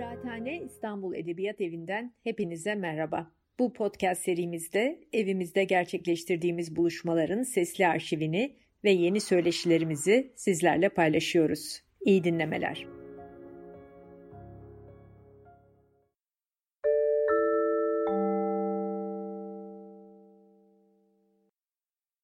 [0.00, 3.30] Kıraathane İstanbul Edebiyat Evi'nden hepinize merhaba.
[3.58, 11.82] Bu podcast serimizde evimizde gerçekleştirdiğimiz buluşmaların sesli arşivini ve yeni söyleşilerimizi sizlerle paylaşıyoruz.
[12.00, 12.86] İyi dinlemeler.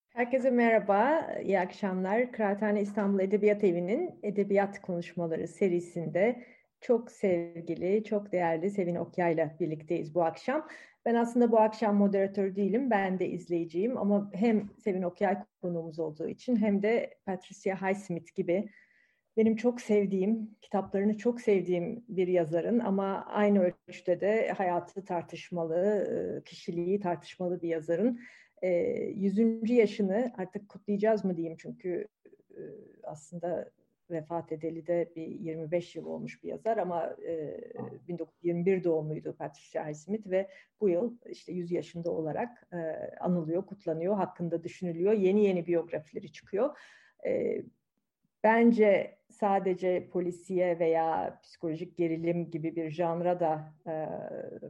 [0.08, 2.32] Herkese merhaba, iyi akşamlar.
[2.32, 10.24] Kıraathane İstanbul Edebiyat Evi'nin Edebiyat Konuşmaları serisinde çok sevgili, çok değerli Sevin Okya'yla birlikteyiz bu
[10.24, 10.68] akşam.
[11.04, 16.28] Ben aslında bu akşam moderatör değilim, ben de izleyiciyim ama hem Sevin Okyay konuğumuz olduğu
[16.28, 18.68] için hem de Patricia Highsmith gibi
[19.36, 27.00] benim çok sevdiğim, kitaplarını çok sevdiğim bir yazarın ama aynı ölçüde de hayatı tartışmalı, kişiliği
[27.00, 28.20] tartışmalı bir yazarın.
[29.14, 32.08] Yüzüncü yaşını artık kutlayacağız mı diyeyim çünkü
[33.02, 33.70] aslında
[34.10, 37.60] vefat edeli de bir 25 yıl olmuş bir yazar ama e,
[38.08, 40.48] 1921 doğumluydu Patricia Highsmith ve
[40.80, 42.76] bu yıl işte 100 yaşında olarak e,
[43.20, 45.12] anılıyor, kutlanıyor, hakkında düşünülüyor.
[45.12, 46.78] Yeni yeni biyografileri çıkıyor.
[47.26, 47.62] E,
[48.44, 54.08] bence sadece polisiye veya psikolojik gerilim gibi bir janra da e,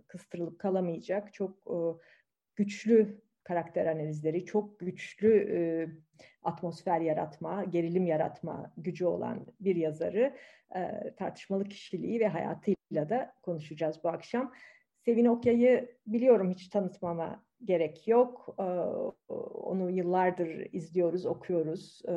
[0.07, 1.35] kıstırılıp kalamayacak.
[1.35, 1.77] Çok e,
[2.57, 5.59] güçlü karakter analizleri, çok güçlü e,
[6.47, 10.37] atmosfer yaratma, gerilim yaratma gücü olan bir yazarı
[10.77, 14.53] e, tartışmalı kişiliği ve hayatıyla da konuşacağız bu akşam.
[15.05, 18.57] Sevin Okya'yı biliyorum hiç tanıtmama gerek yok.
[18.59, 18.65] E,
[19.33, 22.03] onu yıllardır izliyoruz, okuyoruz.
[22.09, 22.15] E,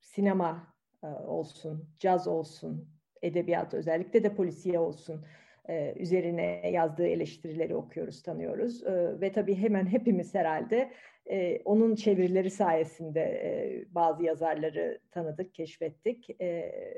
[0.00, 2.88] sinema e, olsun, caz olsun,
[3.22, 5.24] edebiyat özellikle de polisiye olsun
[5.68, 8.84] e, üzerine yazdığı eleştirileri okuyoruz, tanıyoruz.
[8.86, 10.90] E, ve tabii hemen hepimiz herhalde
[11.30, 16.30] e, onun çevirileri sayesinde e, bazı yazarları tanıdık, keşfettik.
[16.40, 16.94] E, e,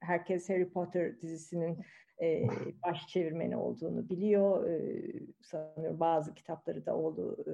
[0.00, 1.78] herkes Harry Potter dizisinin
[2.22, 2.46] e,
[2.86, 4.70] baş çevirmeni olduğunu biliyor.
[4.70, 5.02] E,
[5.42, 7.44] sanıyorum bazı kitapları da oldu.
[7.46, 7.52] E,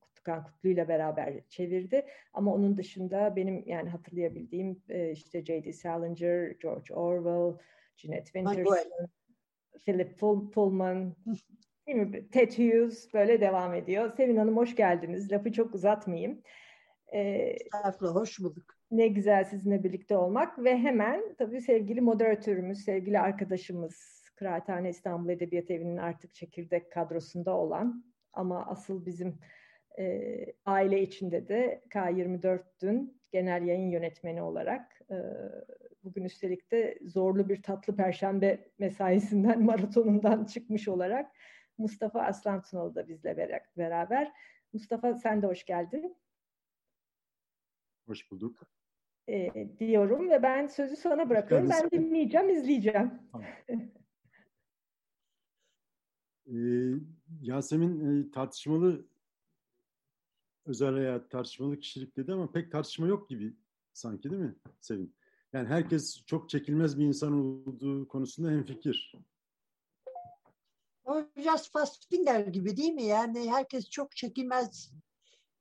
[0.00, 2.06] Kutlukan Kutlu ile beraber çevirdi.
[2.34, 5.72] Ama onun dışında benim yani hatırlayabildiğim e, işte J.D.
[5.72, 7.58] Salinger, George Orwell,
[7.96, 9.08] Jeanette Winterson,
[9.84, 10.18] Philip
[10.52, 11.16] Pullman,
[11.86, 12.28] değil mi?
[12.28, 14.12] Ted Hughes böyle devam ediyor.
[14.16, 15.32] Sevin Hanım hoş geldiniz.
[15.32, 16.42] Lafı çok uzatmayayım.
[17.14, 17.56] Ee,
[18.00, 18.64] hoş bulduk.
[18.90, 25.70] Ne güzel sizinle birlikte olmak ve hemen tabii sevgili moderatörümüz, sevgili arkadaşımız, Kıraathane İstanbul Edebiyat
[25.70, 29.38] Evi'nin artık çekirdek kadrosunda olan ama asıl bizim
[29.98, 35.16] e, aile içinde de K24 dün genel yayın yönetmeni olarak e,
[36.04, 41.36] bugün üstelik de zorlu bir tatlı perşembe mesaisinden, maratonundan çıkmış olarak
[41.78, 44.32] Mustafa Aslan Tunalı da bizle beraber.
[44.72, 46.16] Mustafa sen de hoş geldin.
[48.06, 48.66] Hoş bulduk.
[49.28, 51.70] E, diyorum ve ben sözü sana bırakıyorum.
[51.70, 53.12] Ben dinleyeceğim, izleyeceğim.
[53.32, 53.46] Tamam.
[56.46, 56.92] ee,
[57.40, 59.06] Yasemin e, tartışmalı
[60.66, 63.56] özel hayat, tartışmalı kişilik dedi ama pek tartışma yok gibi
[63.92, 65.14] sanki değil mi Sevin?
[65.52, 69.14] Yani herkes çok çekilmez bir insan olduğu konusunda hemfikir.
[71.04, 73.02] O biraz Fassbinder gibi değil mi?
[73.02, 74.92] Yani herkes çok çekilmez,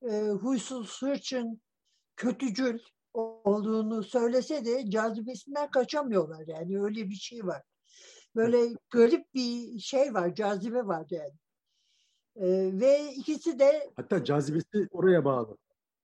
[0.10, 1.62] e, huysuz, hırçın,
[2.16, 2.80] kötücül
[3.14, 6.48] olduğunu söylese de cazibesinden kaçamıyorlar.
[6.48, 7.62] Yani öyle bir şey var.
[8.36, 11.34] Böyle garip bir şey var, cazibe var yani.
[12.36, 13.92] E, ve ikisi de...
[13.96, 15.58] Hatta cazibesi oraya bağlı.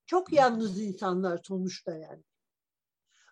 [0.06, 2.24] Çok yalnız insanlar sonuçta yani.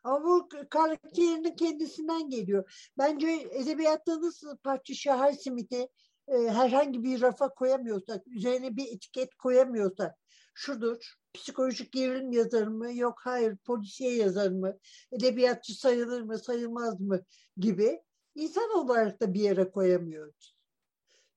[0.05, 2.89] Ama bu karakterinin kendisinden geliyor.
[2.97, 5.89] Bence edebiyatta nasıl Patricia Highsmith'i
[6.27, 10.15] e, herhangi bir rafa koyamıyorsak, üzerine bir etiket koyamıyorsak,
[10.53, 10.97] şudur,
[11.33, 14.77] psikolojik gerilim yazarı mı, yok hayır polisiye yazar mı,
[15.11, 17.21] edebiyatçı sayılır mı, sayılmaz mı
[17.57, 18.01] gibi
[18.35, 20.55] insan olarak da bir yere koyamıyoruz.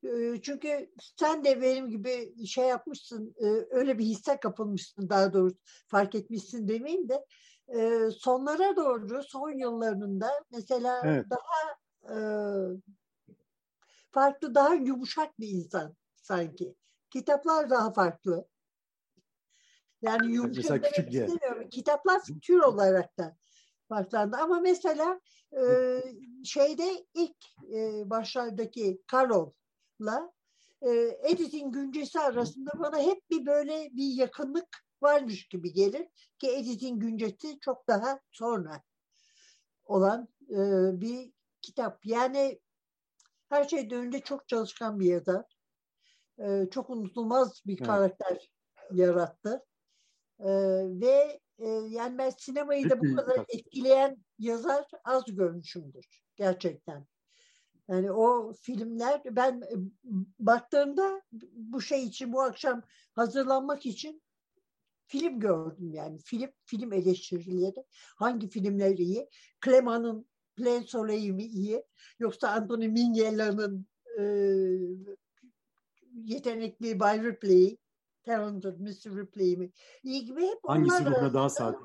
[0.04, 5.56] E, çünkü sen de benim gibi şey yapmışsın, e, öyle bir hisse kapılmışsın daha doğrusu
[5.86, 7.24] fark etmişsin demeyeyim de
[7.68, 11.26] e, sonlara doğru son yıllarında mesela evet.
[11.30, 11.78] daha
[12.14, 12.18] e,
[14.10, 16.74] farklı daha yumuşak bir insan sanki.
[17.10, 18.48] Kitaplar daha farklı.
[20.02, 21.68] Yani yumuşak demek istemiyorum.
[21.70, 23.36] Kitaplar tür olarak da
[23.88, 24.36] farklandı.
[24.36, 25.20] Ama mesela
[25.52, 25.62] e,
[26.44, 27.36] şeyde ilk
[27.74, 30.32] e, başlardaki Karol'la
[30.82, 30.90] e,
[31.22, 36.06] Edith'in güncesi arasında bana hep bir böyle bir yakınlık varmış gibi gelir
[36.38, 38.82] ki Edith'in güncesi çok daha sonra
[39.84, 40.56] olan e,
[41.00, 42.06] bir kitap.
[42.06, 42.60] Yani
[43.48, 45.44] her şeyden önce çok çalışkan bir yazar.
[46.38, 47.86] E, çok unutulmaz bir evet.
[47.86, 48.50] karakter
[48.92, 49.64] yarattı.
[50.40, 50.48] E,
[51.00, 57.06] ve e, yani ben sinemayı da bu kadar etkileyen yazar az görmüşümdür gerçekten.
[57.88, 59.74] Yani o filmler ben e,
[60.38, 61.22] baktığımda
[61.52, 64.22] bu şey için bu akşam hazırlanmak için
[65.08, 67.84] film gördüm yani film film eleştirileri
[68.16, 69.28] hangi filmler iyi
[69.64, 71.84] Clema'nın Plain Soleil mi iyi
[72.18, 73.86] yoksa Anthony Minghella'nın
[74.18, 74.24] e,
[76.24, 77.78] yetenekli By Ripley
[78.24, 79.16] Talented Mr.
[79.16, 79.72] Ripley mi
[80.02, 81.80] iyi gibi hep hangisi ruhuna daha sadık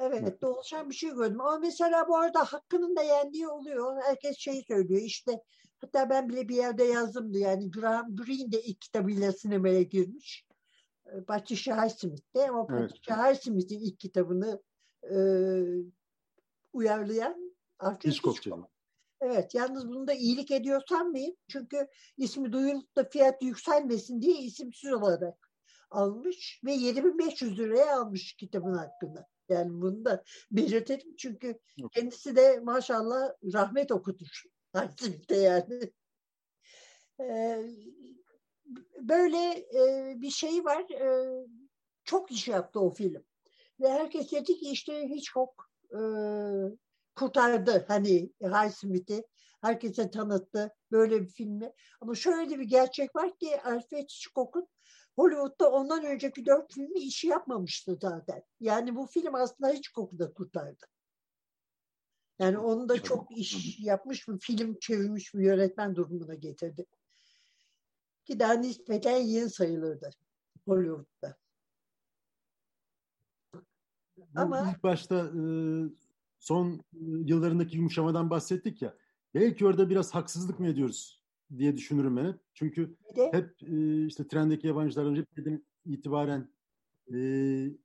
[0.00, 1.40] Evet, dolaşan bir şey gördüm.
[1.40, 4.02] Ama mesela bu arada hakkının da yendiği oluyor.
[4.02, 5.42] Herkes şey söylüyor işte
[5.78, 10.47] hatta ben bile bir yerde yazdım yani Graham Greene de ilk kitabıyla sinemaya girmiş.
[11.26, 12.90] Patricia Highsmith'te ama evet.
[12.90, 14.62] Patricia Highsmith'in ilk kitabını
[15.02, 15.16] e,
[16.72, 18.68] uyarlayan Arthur Hitchcock.
[19.20, 21.36] Evet, yalnız bunu da iyilik ediyor sanmayın.
[21.48, 25.50] Çünkü ismi duyulup da fiyat yükselmesin diye isimsiz olarak
[25.90, 29.26] almış ve 7500 liraya almış kitabın hakkını.
[29.48, 31.92] Yani bunu da belirtelim çünkü Yok.
[31.92, 34.42] kendisi de maşallah rahmet okutur.
[34.72, 35.92] Haksızlıkta yani.
[37.20, 37.70] Ee,
[39.00, 40.90] böyle e, bir şey var.
[40.90, 41.46] E,
[42.04, 43.24] çok iş yaptı o film.
[43.80, 45.52] Ve herkes dedi ki işte Hitchcock
[45.92, 46.00] e,
[47.16, 49.24] kurtardı hani Highsmith'i.
[49.60, 51.72] Herkese tanıttı böyle bir filmi.
[52.00, 54.68] Ama şöyle bir gerçek var ki Alfred Hitchcock'un
[55.16, 58.42] Hollywood'da ondan önceki dört filmi işi yapmamıştı zaten.
[58.60, 60.86] Yani bu film aslında Hitchcock'u da kurtardı.
[62.38, 66.86] Yani onu da çok iş yapmış bir film çevirmiş bir yönetmen durumuna getirdi.
[68.28, 70.10] Ki daha nispeten yeni sayılırdı
[70.66, 71.36] Hollywood'da.
[74.34, 75.42] Ama ilk başta e,
[76.38, 78.96] son e, yıllarındaki yumuşamadan bahsettik ya.
[79.34, 81.24] Belki orada biraz haksızlık mı ediyoruz
[81.58, 82.40] diye düşünürüm ben hep.
[82.54, 86.48] Çünkü hep e, işte trendeki yabancıların Ripley'den itibaren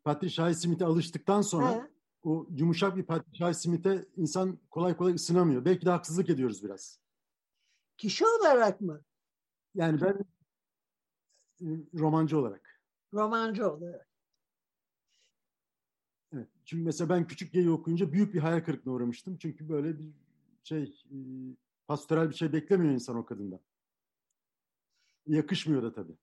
[0.04, 1.88] Patricia Highsmith'e alıştıktan sonra ha.
[2.24, 5.66] o yumuşak bir Patricia Highsmith'e insan kolay kolay ısınamıyor.
[5.66, 7.00] Belki de haksızlık ediyoruz biraz.
[7.98, 9.02] Kişi olarak mı?
[9.76, 10.26] Yani ben
[11.94, 12.80] romancı olarak.
[13.14, 14.08] Romancı olarak.
[16.34, 16.48] Evet.
[16.66, 19.38] Çünkü mesela ben Küçük Gey'i okuyunca büyük bir hayal kırıklığına uğramıştım.
[19.38, 20.12] Çünkü böyle bir
[20.64, 21.04] şey
[21.88, 23.60] pastoral bir şey beklemiyor insan o kadından.
[25.28, 26.18] Yakışmıyor da tabii.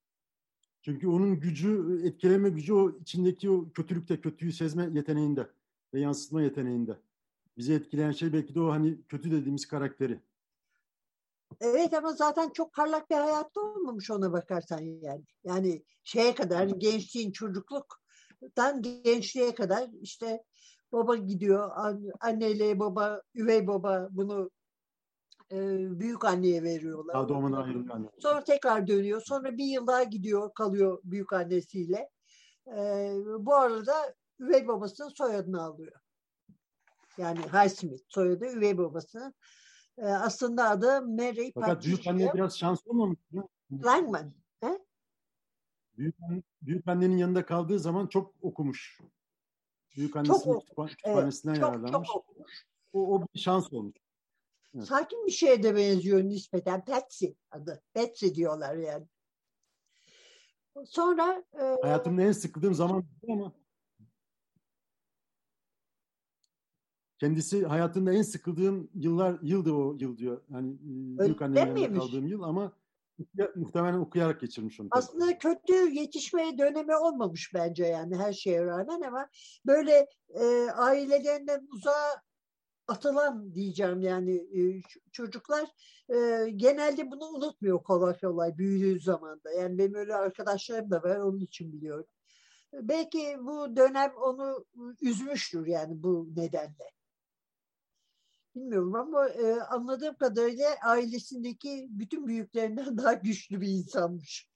[0.82, 5.50] Çünkü onun gücü, etkileme gücü o içindeki o kötülükte, kötüyü sezme yeteneğinde
[5.94, 6.98] ve yansıtma yeteneğinde.
[7.56, 10.20] Bizi etkileyen şey belki de o hani kötü dediğimiz karakteri.
[11.61, 15.25] Evet ama zaten çok parlak bir hayatta olmamış ona bakarsan yani.
[15.44, 20.44] Yani şeye kadar gençliğin çocukluktan gençliğe kadar işte
[20.93, 21.70] baba gidiyor
[22.20, 24.50] anneyle baba üvey baba bunu
[25.52, 25.58] e,
[26.00, 27.14] büyük anneye veriyorlar.
[27.14, 28.08] Daha doğumuna ayrılıyor anne.
[28.19, 29.23] Sonra tekrar dönüyor.
[29.23, 32.11] Sonra bir yıl daha gidiyor kalıyor büyük annesiyle.
[32.67, 36.00] E, bu arada üvey babasının soyadını alıyor.
[37.19, 39.35] Yani Highsmith soyadı üvey babasının.
[40.00, 41.82] E, aslında adı Mary Fakat Patricia.
[41.82, 43.49] büyük anne biraz şanslı olmamış mı?
[43.85, 44.32] Langman.
[44.61, 44.79] He?
[45.97, 46.17] Büyük,
[46.62, 49.00] büyük annenin yanında kaldığı zaman çok okumuş.
[49.97, 51.93] Büyük annesinin çok, kütüphanesinden evet, yararlanmış.
[51.93, 52.67] Çok, çok okumuş.
[52.93, 53.97] O, o bir şans olmuş.
[54.75, 54.87] Evet.
[54.87, 56.85] Sakin bir şeye de benziyor nispeten.
[56.85, 57.82] Patsy adı.
[57.94, 59.06] Patsy diyorlar yani.
[60.85, 63.52] Sonra e, hayatımda en sıkıldığım zaman ama
[67.20, 70.42] kendisi hayatında en sıkıldığım yıllar yıldı o yıl diyor.
[70.52, 70.76] Yani
[71.18, 72.72] büyük annemle kaldığım yıl ama
[73.56, 74.88] muhtemelen okuyarak geçirmiş onu.
[74.90, 79.28] Aslında kötü yetişmeye dönemi olmamış bence yani her şeye rağmen ama
[79.66, 82.22] böyle e, ailelerinden uzağa
[82.88, 85.68] atılan diyeceğim yani e, çocuklar
[86.08, 89.50] e, genelde bunu unutmuyor kolay kolay büyüdüğü zamanda.
[89.50, 92.06] Yani benim öyle arkadaşlarım da var onun için biliyorum.
[92.72, 94.64] Belki bu dönem onu
[95.02, 97.00] üzmüştür yani bu nedenle.
[98.54, 104.49] Bilmiyorum ama e, anladığım kadarıyla ailesindeki bütün büyüklerinden daha güçlü bir insanmış.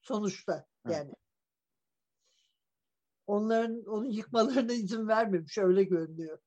[0.00, 1.12] Sonuçta yani.
[3.26, 6.38] Onların onu yıkmalarına izin vermemiş öyle görünüyor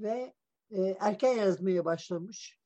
[0.00, 0.34] ve
[0.70, 2.60] e, erken yazmaya başlamış.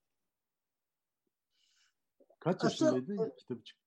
[2.40, 3.84] Kaç yaşındaydı Asıl, kitabı çıktı?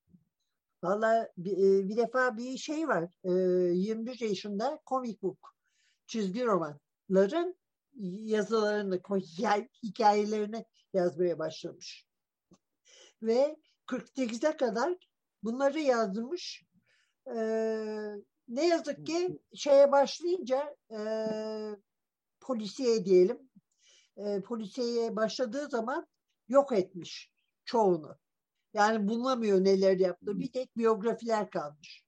[0.83, 3.09] Valla bir, e, bir defa bir şey var.
[3.23, 5.55] E, 21 yaşında comic book,
[6.07, 7.55] çizgi romanların
[7.99, 9.01] yazılarını,
[9.83, 12.07] hikayelerini yazmaya başlamış.
[13.21, 14.97] Ve 48'e kadar
[15.43, 16.63] bunları yazmış.
[17.27, 18.13] Ee,
[18.47, 20.99] ne yazık ki şeye başlayınca e,
[22.39, 23.49] polisiye diyelim
[24.17, 26.07] e, polisiye başladığı zaman
[26.47, 27.31] yok etmiş
[27.65, 28.17] çoğunu.
[28.73, 30.39] Yani bulunamıyor neler yaptı.
[30.39, 32.06] Bir tek biyografiler kalmış.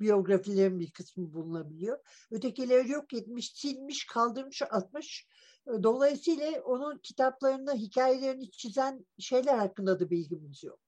[0.00, 1.98] Biyografilerin bir kısmı bulunabiliyor.
[2.30, 5.28] Ötekileri yok etmiş, silmiş, kaldırmış, atmış.
[5.66, 10.80] Dolayısıyla onun kitaplarında hikayelerini çizen şeyler hakkında da bilgimiz yok.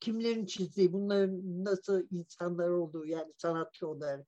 [0.00, 4.26] Kimlerin çizdiği, bunların nasıl insanlar olduğu yani sanatçı olarak.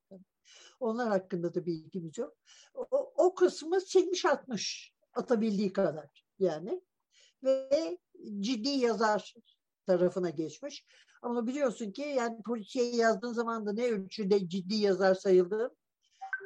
[0.80, 2.36] Onlar hakkında da bilgimiz yok.
[2.74, 6.82] O, o kısmı silmiş atmış atabildiği kadar yani.
[7.44, 7.98] Ve
[8.40, 9.34] ciddi yazar
[9.86, 10.86] tarafına geçmiş.
[11.22, 15.76] Ama biliyorsun ki yani polisiye yazdığın zaman da ne ölçüde ciddi yazar sayıldığın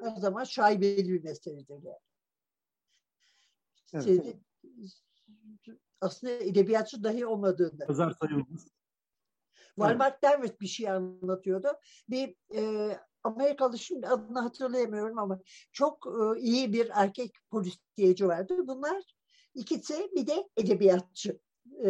[0.02, 1.98] her zaman şaibeli bir meseledir yani.
[3.94, 4.04] Evet.
[4.04, 4.46] Senin,
[6.00, 7.86] aslında edebiyatçı dahi olmadığında.
[7.88, 8.68] Yazar sayılmaz.
[9.74, 10.22] Walmart.
[10.22, 11.68] Dermot bir şey anlatıyordu.
[12.08, 12.92] Bir e,
[13.24, 15.40] Amerikalı şimdi adını hatırlayamıyorum ama
[15.72, 18.66] çok e, iyi bir erkek polisiyeci vardı.
[18.66, 19.02] Bunlar
[19.54, 21.40] ikisi bir de edebiyatçı.
[21.84, 21.88] E,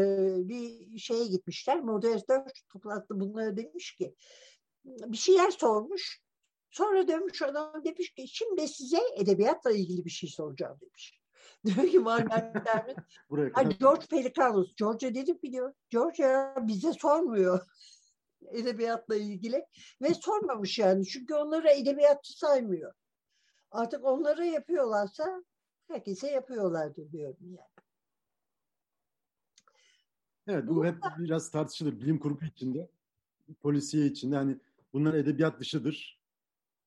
[0.49, 1.81] bir şeye gitmişler.
[1.81, 4.15] Moderatör toplantı bunlara demiş ki
[4.85, 6.21] bir şeyler sormuş.
[6.71, 11.21] Sonra dönmüş adam demiş ki şimdi size edebiyatla ilgili bir şey soracağım demiş.
[11.65, 12.05] Diyor ki
[12.67, 12.97] Dermot.
[13.81, 14.75] George Pelikanus.
[14.77, 15.75] George'a dedim biliyor.
[15.91, 17.61] George ya bize sormuyor
[18.53, 19.67] edebiyatla ilgili
[20.03, 21.07] ve sormamış yani.
[21.07, 22.93] Çünkü onları edebiyatçı saymıyor.
[23.71, 25.45] Artık onları yapıyorlarsa
[25.89, 27.86] herkese yapıyorlardır diyorum yani.
[30.49, 32.01] Evet bu hep biraz tartışılır.
[32.01, 32.89] Bilim kurgu içinde,
[33.63, 34.37] polisiye içinde.
[34.37, 34.57] Hani
[34.93, 36.21] bunlar edebiyat dışıdır.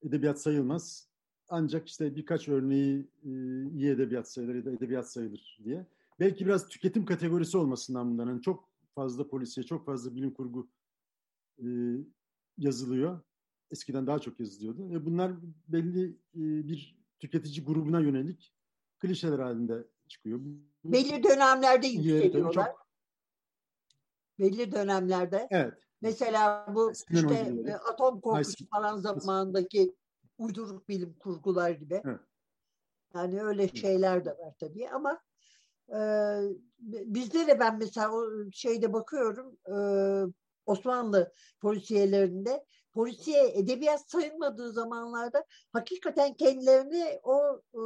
[0.03, 1.07] Edebiyat sayılmaz.
[1.49, 3.29] Ancak işte birkaç örneği e,
[3.69, 5.85] iyi edebiyat sayılır ya da edebiyat sayılır diye.
[6.19, 8.27] Belki biraz tüketim kategorisi olmasından bundan.
[8.27, 10.67] Hani çok fazla polisiye, çok fazla bilim kurgu
[11.59, 11.67] e,
[12.57, 13.19] yazılıyor.
[13.71, 14.89] Eskiden daha çok yazılıyordu.
[14.89, 15.31] Ve bunlar
[15.67, 18.53] belli e, bir tüketici grubuna yönelik
[18.99, 20.39] klişeler halinde çıkıyor.
[20.85, 22.53] Belli dönemlerde yükseliyorlar.
[22.53, 22.88] Çok...
[24.39, 25.48] Belli dönemlerde.
[25.51, 25.74] Evet.
[26.01, 29.96] Mesela bu Eskiden işte atom korkusu falan zamanındaki
[30.38, 32.01] uyduruk bilim kurgular gibi.
[32.05, 32.19] Evet.
[33.15, 35.22] Yani öyle şeyler de var tabii ama
[35.89, 36.00] e,
[36.79, 39.77] bizde de ben mesela o şeyde bakıyorum e,
[40.65, 47.81] Osmanlı polisiyelerinde polisiye edebiyat sayılmadığı zamanlarda hakikaten kendilerini o e,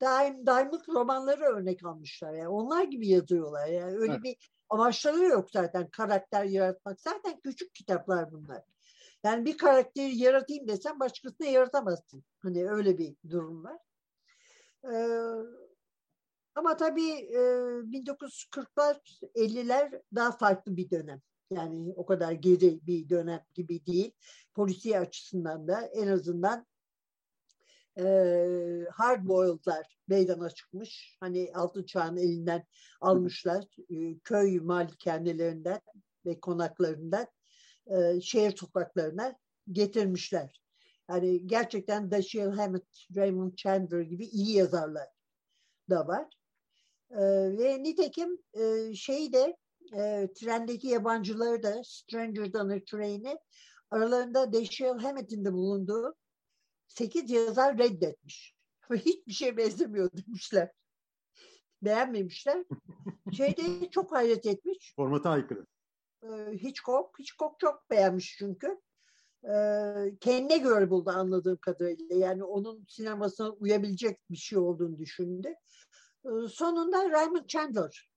[0.00, 2.32] daim daimlik romanları örnek almışlar.
[2.34, 3.66] Yani onlar gibi yazıyorlar.
[3.66, 4.22] Yani öyle evet.
[4.22, 4.36] bir
[4.70, 7.00] amaçları yok zaten karakter yaratmak.
[7.00, 8.62] Zaten küçük kitaplar bunlar.
[9.24, 12.24] Yani bir karakteri yaratayım desen başkasına yaratamazsın.
[12.38, 13.78] Hani öyle bir durum var.
[14.92, 15.06] Ee,
[16.54, 18.96] ama tabii e, 1940'lar,
[19.34, 21.20] 50'ler daha farklı bir dönem.
[21.50, 24.12] Yani o kadar geri bir dönem gibi değil.
[24.54, 26.66] Polisiye açısından da en azından
[27.98, 28.04] e,
[28.92, 31.16] hard boiled'lar meydana çıkmış.
[31.20, 32.64] Hani altın çağın elinden
[33.00, 33.64] almışlar.
[33.90, 35.80] E, köy malikanelerinden
[36.26, 37.26] ve konaklarından
[37.86, 39.38] e, şehir sokaklarına
[39.72, 40.62] getirmişler.
[41.10, 42.84] Yani gerçekten Dashiell Hammett,
[43.16, 45.08] Raymond Chandler gibi iyi yazarlar
[45.90, 46.26] da var.
[47.10, 47.20] E,
[47.58, 49.56] ve nitekim e, şey de
[49.96, 53.38] e, trendeki yabancıları da Stranger Than a Train'i
[53.90, 56.14] aralarında Dashiell Hammett'in de bulunduğu
[56.90, 58.56] sekiz yazar reddetmiş.
[58.90, 60.72] Ve hiçbir şey benzemiyor demişler.
[61.82, 62.64] Beğenmemişler.
[63.32, 64.92] Şeyde çok hayret etmiş.
[64.96, 65.66] Formata aykırı.
[66.22, 67.18] Ee, Hitchcock.
[67.18, 68.80] Hitchcock çok beğenmiş çünkü.
[69.44, 72.16] Ee, kendine göre buldu anladığım kadarıyla.
[72.16, 75.54] Yani onun sinemasına uyabilecek bir şey olduğunu düşündü.
[76.24, 78.10] Ee, sonunda Raymond Chandler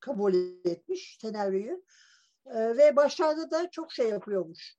[0.00, 1.82] kabul etmiş senaryoyu.
[2.46, 4.76] Ve başlarda da çok şey yapıyormuş.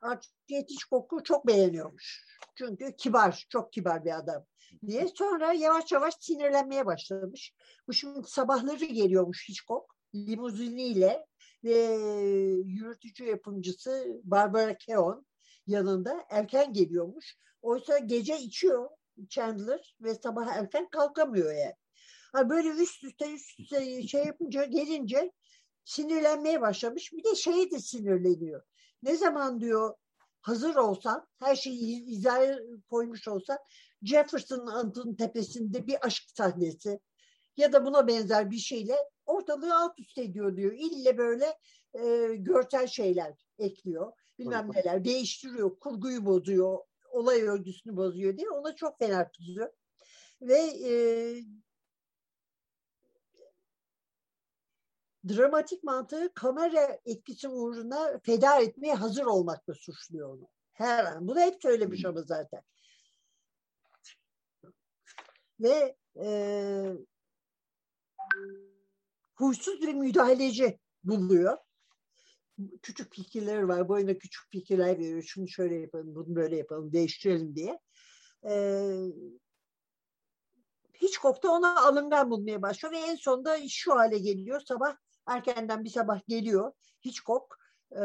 [0.00, 2.24] Archie Hitchcock'u çok beğeniyormuş.
[2.54, 4.44] Çünkü kibar, çok kibar bir adam
[4.86, 5.08] diye.
[5.08, 7.54] Sonra yavaş yavaş sinirlenmeye başlamış.
[7.88, 11.26] Bu şimdi sabahları geliyormuş Hitchcock limuziniyle
[11.64, 11.76] ve
[12.64, 15.26] yürütücü yapımcısı Barbara Keon
[15.66, 17.36] yanında erken geliyormuş.
[17.62, 18.90] Oysa gece içiyor
[19.28, 21.74] Chandler ve sabah erken kalkamıyor yani.
[22.32, 25.32] Ha böyle üst üste üst üste şey yapınca gelince
[25.84, 27.12] sinirlenmeye başlamış.
[27.12, 28.62] Bir de şeye de sinirleniyor.
[29.02, 29.94] Ne zaman diyor
[30.40, 32.58] hazır olsan, her şeyi izah
[32.90, 33.58] koymuş olsan
[34.02, 37.00] Jefferson Anıtı'nın tepesinde bir aşk sahnesi
[37.56, 40.72] ya da buna benzer bir şeyle ortalığı alt üst ediyor diyor.
[40.72, 41.58] İlle böyle
[41.94, 44.12] e, görsel şeyler ekliyor.
[44.38, 46.78] Bilmem neler değiştiriyor, kurguyu bozuyor,
[47.10, 49.72] olay örgüsünü bozuyor diye ona çok fena kızıyor.
[50.40, 50.92] Ve e,
[55.28, 60.48] dramatik mantığı kamera etkisi uğruna feda etmeye hazır olmakla suçluyor onu.
[60.72, 61.28] Her an.
[61.28, 62.62] Bunu hep söylemiş ama zaten.
[65.60, 66.26] Ve e,
[69.34, 71.56] huysuz bir müdahaleci buluyor.
[72.82, 73.88] küçük fikirleri var.
[73.88, 75.22] Boyuna küçük fikirler veriyor.
[75.22, 77.80] Şunu şöyle yapalım, bunu böyle yapalım, değiştirelim diye.
[78.44, 79.06] Ee,
[81.02, 84.60] Hitchcock da ona alıngan bulmaya başlıyor ve en sonunda şu hale geliyor.
[84.60, 84.96] Sabah
[85.30, 86.72] erkenden bir sabah geliyor
[87.04, 87.60] Hitchcock.
[87.92, 88.02] E,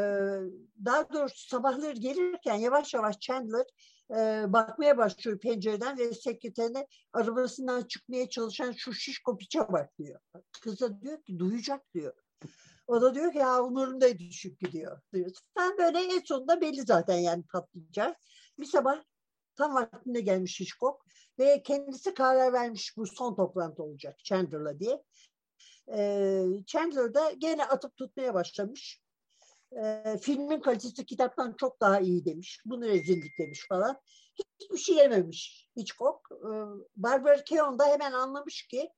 [0.85, 3.65] daha doğrusu sabahları gelirken yavaş yavaş Chandler
[4.11, 10.19] e, bakmaya başlıyor pencereden ve sekreterine arabasından çıkmaya çalışan şu şişko piçe bak diyor.
[10.61, 12.13] Kız da diyor ki duyacak diyor.
[12.87, 15.01] O da diyor ki ya umurumdaydı düşüp gidiyor.
[15.13, 15.31] Diyor.
[15.57, 18.17] Ben böyle en sonunda belli zaten yani patlayacak.
[18.59, 19.03] Bir sabah
[19.55, 21.05] tam vaktinde gelmiş Hitchcock
[21.39, 25.03] ve kendisi karar vermiş bu son toplantı olacak Chandler'la diye.
[25.93, 29.01] Ee, Chandler da gene atıp tutmaya başlamış.
[29.77, 32.59] Ee, filmin kalitesi kitaptan çok daha iyi demiş.
[32.65, 34.01] Bunu rezillik demiş falan.
[34.59, 36.19] Hiçbir şey yememiş Hitchcock.
[36.31, 36.47] Ee,
[36.95, 38.89] Barbara Keon da hemen anlamış ki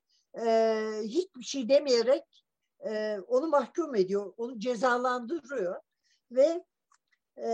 [0.45, 2.23] e, hiçbir şey demeyerek
[2.89, 5.81] e, onu mahkum ediyor, onu cezalandırıyor
[6.31, 6.65] ve
[7.37, 7.49] e,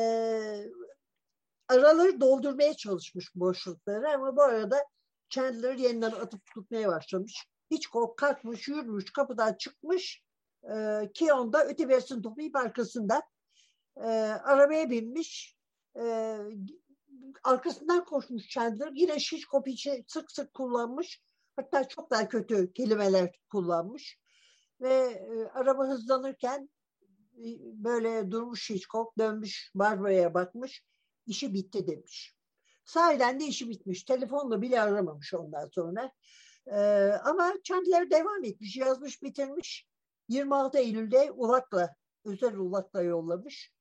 [1.68, 4.84] araları doldurmaya çalışmış boşlukları ama bu arada
[5.30, 7.48] Chandler yeniden atıp tutmaya başlamış.
[7.72, 10.24] Hiç kalkmış, yürümüş, kapıdan çıkmış.
[10.64, 13.22] E, Keon da öteberisini toplayıp arkasından
[13.98, 14.08] e,
[14.44, 15.58] arabaya binmiş.
[16.00, 16.38] E,
[17.44, 18.92] arkasından koşmuş Chandler.
[18.96, 21.22] Yine şiş kopiçi sık sık kullanmış.
[21.56, 24.20] Hatta çok daha kötü kelimeler kullanmış.
[24.82, 26.70] Ve e, araba hızlanırken
[27.38, 27.48] e,
[27.84, 30.84] böyle durmuş Hitchcock dönmüş Barbara'ya bakmış
[31.28, 32.36] işi bitti demiş.
[32.86, 34.04] Sahiden de işi bitmiş.
[34.04, 36.12] Telefonla bile aramamış ondan sonra.
[36.68, 38.78] Ee, ama Chandler devam etmiş.
[38.78, 39.88] Yazmış bitirmiş.
[40.30, 43.74] 26 Eylül'de Ulak'la, özel Ulak'la yollamış.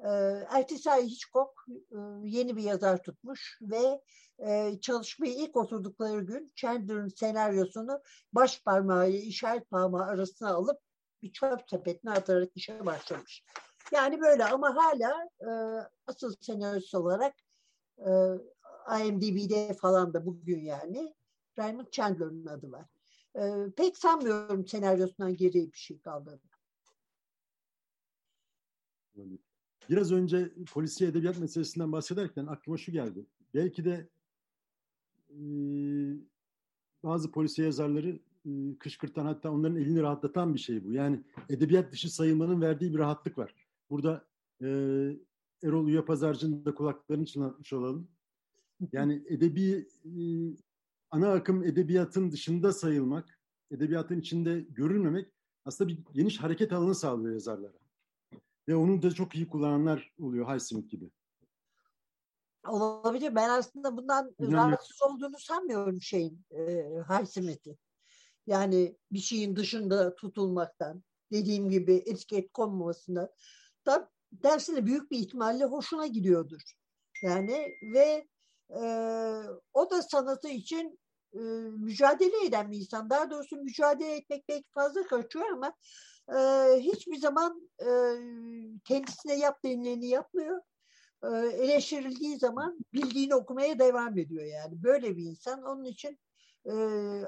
[0.00, 0.08] Ee,
[0.50, 4.00] ertesi ay Hitchcock e, yeni bir yazar tutmuş ve
[4.38, 8.00] e, çalışmaya ilk oturdukları gün Chandler'ın senaryosunu
[8.32, 10.80] baş parmağı ile işaret parmağı arasına alıp
[11.22, 13.44] bir çöp sepetine atarak işe başlamış.
[13.92, 15.50] Yani böyle ama hala e,
[16.06, 17.34] asıl senaryosu olarak
[17.98, 18.10] e,
[19.00, 21.14] IMDb'de falan da bugün yani
[21.58, 22.86] Raymond Chandler'ın adı var.
[23.36, 26.40] E, pek sanmıyorum senaryosundan geriye bir şey kaldığını.
[29.90, 33.26] Biraz önce polisiye edebiyat meselesinden bahsederken aklıma şu geldi.
[33.54, 34.08] Belki de
[35.30, 35.38] e,
[37.04, 40.92] bazı polisiye yazarları e, kışkırtan hatta onların elini rahatlatan bir şey bu.
[40.92, 43.54] Yani edebiyat dışı sayılmanın verdiği bir rahatlık var.
[43.90, 44.26] Burada
[44.62, 44.66] e,
[45.62, 48.08] Erol Üye Pazarcı'nın da kulaklarını çınlatmış olalım.
[48.92, 50.12] Yani edebi e,
[51.10, 53.40] ana akım edebiyatın dışında sayılmak,
[53.70, 55.32] edebiyatın içinde görülmemek
[55.64, 57.78] aslında bir geniş hareket alanı sağlıyor yazarlara.
[58.68, 61.10] Ve onu da çok iyi kullananlar oluyor Highsmith gibi.
[62.68, 63.34] Olabilir.
[63.34, 64.70] Ben aslında bundan Bilmiyorum.
[64.70, 67.78] rahatsız olduğunu sanmıyorum şeyin e, Highsmith'in.
[68.46, 73.28] Yani bir şeyin dışında tutulmaktan, dediğim gibi etiket konmamasından
[73.86, 76.60] da dersine büyük bir ihtimalle hoşuna gidiyordur.
[77.22, 78.28] Yani ve
[78.70, 78.82] e,
[79.74, 80.98] o da sanatı için
[81.34, 81.38] e,
[81.78, 83.10] mücadele eden bir insan.
[83.10, 85.72] Daha doğrusu mücadele etmek belki fazla kaçıyor ama
[86.32, 86.38] e,
[86.80, 87.88] hiçbir zaman e,
[88.84, 90.60] kendisine yap denileni yapmıyor.
[91.24, 94.82] E, eleştirildiği zaman bildiğini okumaya devam ediyor yani.
[94.82, 95.62] Böyle bir insan.
[95.62, 96.18] Onun için
[96.64, 96.72] e,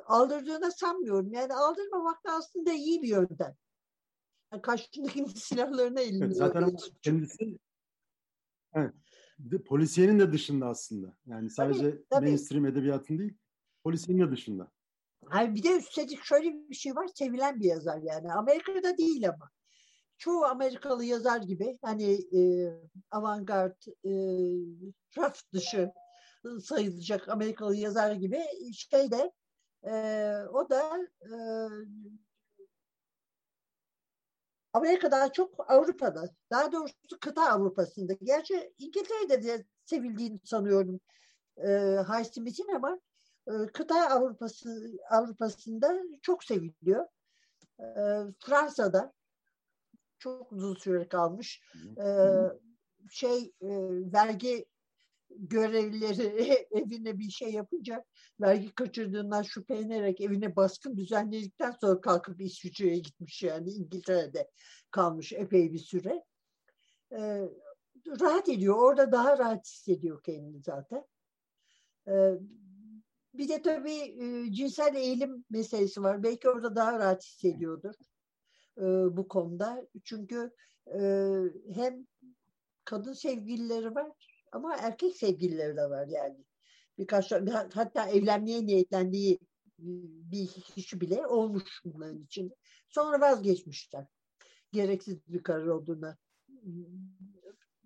[0.06, 1.32] aldırdığına sanmıyorum.
[1.32, 3.56] Yani aldırmamak da aslında iyi bir yöntem.
[4.52, 7.58] Yani karşındakinin silahlarına elini evet, Zaten kendisi
[8.74, 8.94] evet,
[9.66, 11.16] polisiyenin de dışında aslında.
[11.26, 12.24] Yani sadece tabii, tabii.
[12.24, 13.34] mainstream edebiyatın değil,
[13.84, 14.70] polisiyenin de dışında.
[15.26, 18.32] Hayır, bir de üstelik şöyle bir şey var, sevilen bir yazar yani.
[18.32, 19.50] Amerika'da değil ama.
[20.18, 22.70] Çoğu Amerikalı yazar gibi hani e,
[23.10, 24.12] avantgard, e,
[25.18, 25.90] raf dışı
[26.62, 28.40] sayılacak Amerikalı yazar gibi
[28.72, 29.32] şeyde
[29.86, 29.92] e,
[30.52, 31.32] o da e,
[34.72, 38.12] Amerika'dan çok Avrupa'da, daha doğrusu kıta Avrupa'sında.
[38.22, 41.00] Gerçi İngiltere'de de sevildiğini sanıyorum
[41.56, 41.68] e,
[42.08, 43.00] Highsmith'in ama
[43.48, 47.06] e, kıta Avrupa'sı, Avrupa'sında çok seviliyor.
[47.80, 47.84] E,
[48.38, 49.12] Fransa'da
[50.18, 51.62] çok uzun süre kalmış.
[51.98, 52.06] E,
[53.10, 53.68] şey e,
[54.12, 54.66] vergi
[55.38, 58.04] görevlileri evine bir şey yapınca
[58.40, 64.50] vergi kaçırdığından şüphelenerek evine baskın düzenledikten sonra kalkıp İsviçre'ye gitmiş yani İngiltere'de
[64.90, 66.24] kalmış epey bir süre.
[67.12, 67.48] Ee,
[68.20, 68.76] rahat ediyor.
[68.78, 71.04] Orada daha rahat hissediyor kendini zaten.
[72.08, 72.34] Ee,
[73.34, 76.22] bir de tabii e, cinsel eğilim meselesi var.
[76.22, 77.94] Belki orada daha rahat hissediyordur
[78.78, 78.82] e,
[79.16, 79.86] bu konuda.
[80.04, 80.50] Çünkü
[80.86, 81.00] e,
[81.74, 82.06] hem
[82.84, 86.44] kadın sevgilileri var ama erkek sevgilileri de var yani.
[86.98, 87.32] Birkaç
[87.74, 89.38] hatta evlenmeye niyetlendiği
[89.78, 92.52] bir kişi bile olmuş bunların için.
[92.88, 94.06] Sonra vazgeçmişler.
[94.72, 96.18] Gereksiz bir karar olduğuna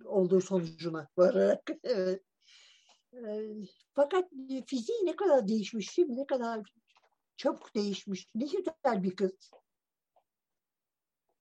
[0.05, 1.71] olduğu sonucuna vararak.
[1.85, 2.23] evet.
[3.95, 4.31] Fakat
[4.67, 6.17] fiziği ne kadar değişmiş mi?
[6.17, 6.73] Ne kadar
[7.37, 8.29] çabuk değişmiş.
[8.35, 9.51] Ne güzel bir kız.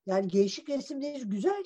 [0.05, 1.63] Yani gençlik resimleri güzel.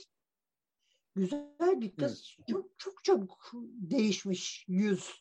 [1.17, 2.35] Güzel bir kız.
[2.37, 2.47] Evet.
[2.49, 5.11] Çok çok çabuk değişmiş yüz.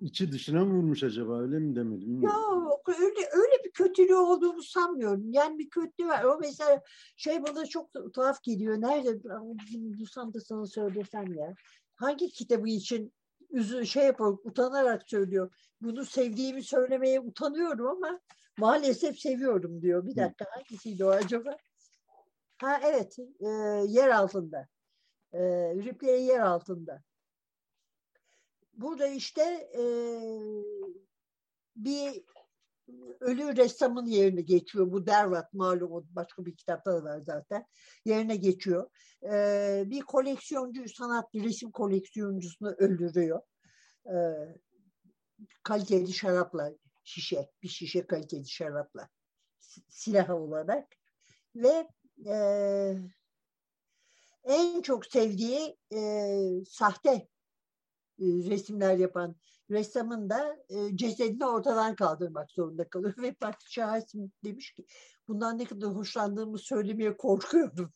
[0.00, 2.00] İçi dışına mı vurmuş acaba öyle mi demeli?
[2.00, 2.68] Bilmiyorum.
[2.88, 5.32] Ya öyle, öyle bir kötülüğü olduğunu sanmıyorum.
[5.32, 6.24] Yani bir kötülüğü var.
[6.24, 6.82] O mesela
[7.16, 8.80] şey bana çok tuhaf geliyor.
[8.80, 9.24] Nerede?
[9.98, 11.54] Bulsam da sana söylesem ya.
[11.94, 13.12] Hangi kitabı için
[13.50, 15.54] üzü şey yapıyor, utanarak söylüyor.
[15.80, 18.20] Bunu sevdiğimi söylemeye utanıyorum ama
[18.58, 20.06] maalesef seviyorum diyor.
[20.06, 21.56] Bir dakika hangisiydi o acaba?
[22.58, 23.46] Ha evet, e,
[23.86, 24.68] yer altında.
[25.32, 25.40] E,
[25.74, 27.02] Ripley yer altında.
[28.74, 29.42] Burada işte
[29.78, 29.82] e,
[31.76, 32.24] bir
[33.20, 34.92] ölü ressamın yerine geçiyor.
[34.92, 37.66] Bu Dervat malum başka bir kitapta da var zaten.
[38.04, 38.90] Yerine geçiyor.
[39.22, 43.40] Ee, bir koleksiyoncu, sanat resim koleksiyoncusunu öldürüyor.
[44.06, 44.14] Ee,
[45.62, 46.72] kaliteli şarapla,
[47.04, 49.08] şişe, bir şişe kaliteli şarapla
[49.88, 50.86] silah olarak.
[51.54, 51.88] Ve
[52.26, 52.36] e,
[54.44, 56.00] en çok sevdiği e,
[56.68, 57.10] sahte
[58.18, 59.36] e, resimler yapan
[59.70, 63.14] ressamın da e, cesedini ortadan kaldırmak zorunda kalıyor.
[63.18, 64.86] Ve Fatih Şahin demiş ki
[65.28, 67.92] bundan ne kadar hoşlandığımı söylemeye korkuyordum.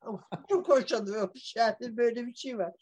[0.48, 2.72] Çok hoşlanıyormuş yani böyle bir şey var.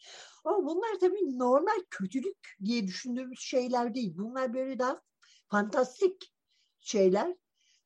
[0.43, 4.13] Ama bunlar tabii normal kötülük diye düşündüğümüz şeyler değil.
[4.17, 5.01] Bunlar böyle daha
[5.47, 6.33] fantastik
[6.79, 7.35] şeyler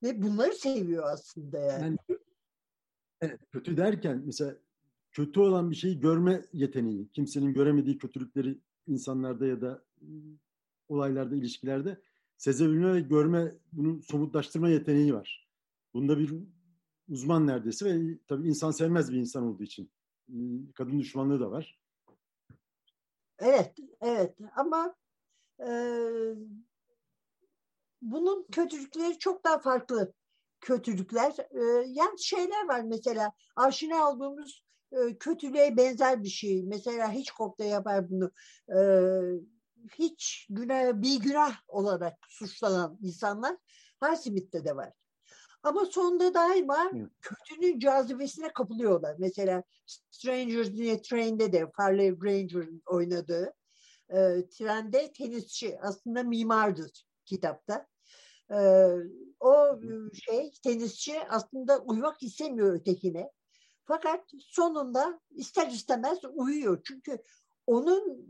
[0.03, 1.83] ve bunları seviyor aslında yani.
[1.83, 1.97] yani
[3.21, 4.55] evet, kötü derken mesela
[5.11, 9.83] kötü olan bir şeyi görme yeteneği, kimsenin göremediği kötülükleri insanlarda ya da
[10.87, 12.01] olaylarda, ilişkilerde
[12.37, 15.49] sezebilme ve görme, bunu somutlaştırma yeteneği var.
[15.93, 16.33] Bunda bir
[17.09, 19.91] uzman neredeyse ve tabii insan sevmez bir insan olduğu için.
[20.75, 21.79] Kadın düşmanlığı da var.
[23.39, 24.95] Evet, evet ama
[25.59, 25.69] e,
[28.01, 30.13] bunun kötülükleri çok daha farklı
[30.61, 31.35] kötülükler.
[31.51, 36.63] E, yani şeyler var mesela aşina olduğumuz e, kötülüğe benzer bir şey.
[36.63, 38.31] Mesela hiç da yapar bunu.
[38.69, 38.79] E,
[39.93, 43.57] hiç günah, bir günah olarak suçlanan insanlar
[43.99, 44.93] Harsmith'te de var.
[45.63, 49.15] Ama sonunda daima kötünün cazibesine kapılıyorlar.
[49.19, 53.53] Mesela Strangers in a Train'de de Farley Granger'ın oynadığı
[54.09, 54.17] e,
[54.49, 57.87] trende tenisçi aslında mimardır kitapta.
[58.51, 58.59] E,
[59.39, 59.79] o
[60.13, 63.31] şey tenisçi aslında uymak istemiyor ötekine.
[63.85, 66.81] Fakat sonunda ister istemez uyuyor.
[66.83, 67.17] Çünkü
[67.67, 68.29] onun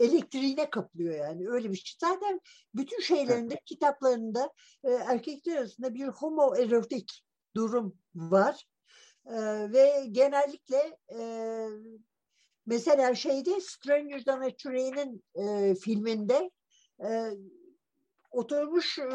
[0.00, 2.08] elektriğine kapılıyor yani öyle bir şey.
[2.10, 2.40] Zaten
[2.74, 4.52] bütün şeylerinde, kitaplarında
[4.84, 7.24] erkekler arasında bir homoerotik
[7.56, 8.68] durum var.
[9.72, 10.98] Ve genellikle
[12.66, 15.24] mesela şeyde Strangers on a Train'in
[15.74, 16.50] filminde
[18.34, 19.08] oturmuş e,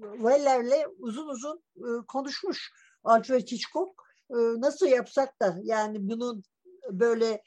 [0.00, 1.62] Weller'le uzun uzun
[2.08, 2.72] konuşmuş
[3.04, 4.02] Alfred Hitchcock.
[4.30, 6.42] nasıl yapsak da yani bunun
[6.90, 7.42] böyle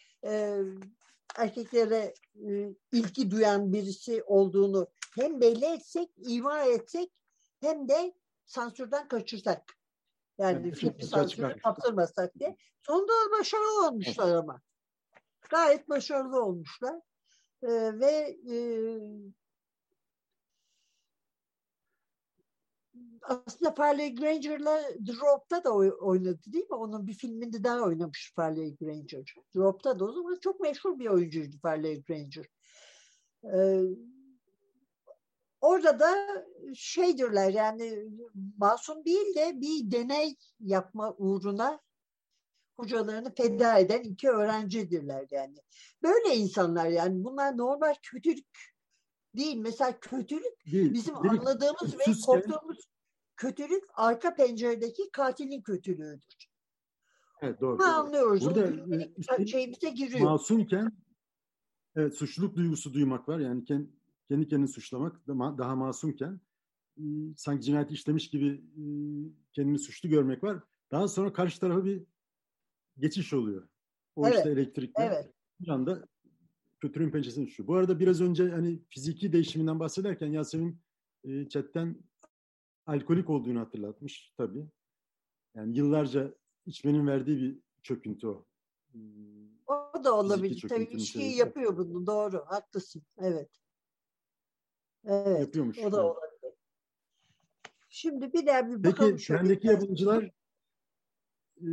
[1.35, 7.11] erkeklere e, ilgi duyan birisi olduğunu hem belli etsek, ima etsek
[7.61, 8.13] hem de
[8.45, 9.77] sansürden kaçırsak.
[10.37, 12.57] Yani evet, filmi sansürü kaptırmasak diye.
[12.81, 14.61] Sonunda başarılı olmuşlar ama.
[15.49, 16.95] Gayet başarılı olmuşlar.
[17.63, 18.55] Ee, ve e,
[23.21, 26.75] aslında Farley Granger'la Drop'ta da oynadı değil mi?
[26.75, 29.35] Onun bir filminde daha oynamış Farley Granger.
[29.55, 32.45] Drop'ta da o zaman çok meşhur bir oyuncuydu Farley Granger.
[33.43, 33.81] Ee,
[35.61, 36.15] orada da
[36.75, 38.09] şeydirler yani
[38.57, 41.79] masum değil de bir deney yapma uğruna
[42.77, 45.57] hocalarını feda eden iki öğrencidirler yani.
[46.03, 48.71] Böyle insanlar yani bunlar normal kötülük
[49.35, 49.57] değil.
[49.57, 52.90] Mesela kötülük değil, bizim değil, anladığımız ve korktuğumuz
[53.41, 56.49] kötülük arka penceredeki katilin kötülüğüdür.
[57.41, 57.79] Evet doğru.
[57.79, 58.45] Bunu anlıyoruz.
[58.45, 58.73] Burada
[59.39, 60.19] e, şeyimize giriyor.
[60.19, 60.91] Masumken
[61.95, 63.39] evet suçluluk duygusu duymak var.
[63.39, 63.89] Yani kendi,
[64.27, 66.39] kendi kendini suçlamak daha masumken
[66.97, 67.03] e,
[67.37, 68.83] sanki cinayet işlemiş gibi e,
[69.53, 70.63] kendini suçlu görmek var.
[70.91, 72.03] Daha sonra karşı tarafa bir
[72.97, 73.67] geçiş oluyor.
[74.15, 74.37] O evet.
[74.37, 75.03] işte elektrikle.
[75.03, 75.33] Evet.
[75.59, 76.07] Bir anda
[76.79, 77.67] kötülüğün pençesine düşüyor.
[77.67, 80.81] Bu arada biraz önce hani fiziki değişiminden bahsederken Yasemin
[81.23, 82.10] e, chatten
[82.85, 84.67] alkolik olduğunu hatırlatmış tabii.
[85.55, 86.33] Yani yıllarca
[86.65, 88.45] içmenin verdiği bir çöküntü o.
[89.67, 90.65] O da olabilir.
[90.69, 92.07] Tabii içkiyi yapıyor bunu.
[92.07, 92.45] Doğru.
[92.45, 93.03] Haklısın.
[93.17, 93.49] Evet.
[95.05, 95.39] Evet.
[95.39, 95.77] Yapıyormuş.
[95.79, 96.05] O da yani.
[96.05, 96.53] olabilir.
[97.89, 99.11] Şimdi bir daha bir bakalım.
[99.11, 100.23] Peki sendeki yapımcılar
[101.57, 101.67] e,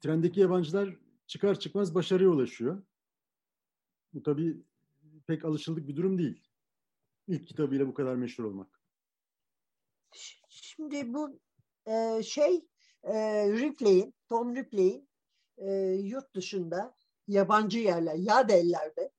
[0.00, 2.82] trendeki yabancılar çıkar çıkmaz başarıya ulaşıyor.
[4.12, 4.62] Bu tabii
[5.26, 6.44] pek alışıldık bir durum değil.
[7.26, 8.80] İlk kitabıyla bu kadar meşhur olmak.
[10.78, 11.40] Şimdi bu
[11.86, 12.66] e, şey
[13.02, 13.14] e,
[13.48, 15.08] Ripley'in, Tom Ripley'in
[15.56, 16.94] e, yurt dışında
[17.28, 19.10] yabancı yerler, yad ellerde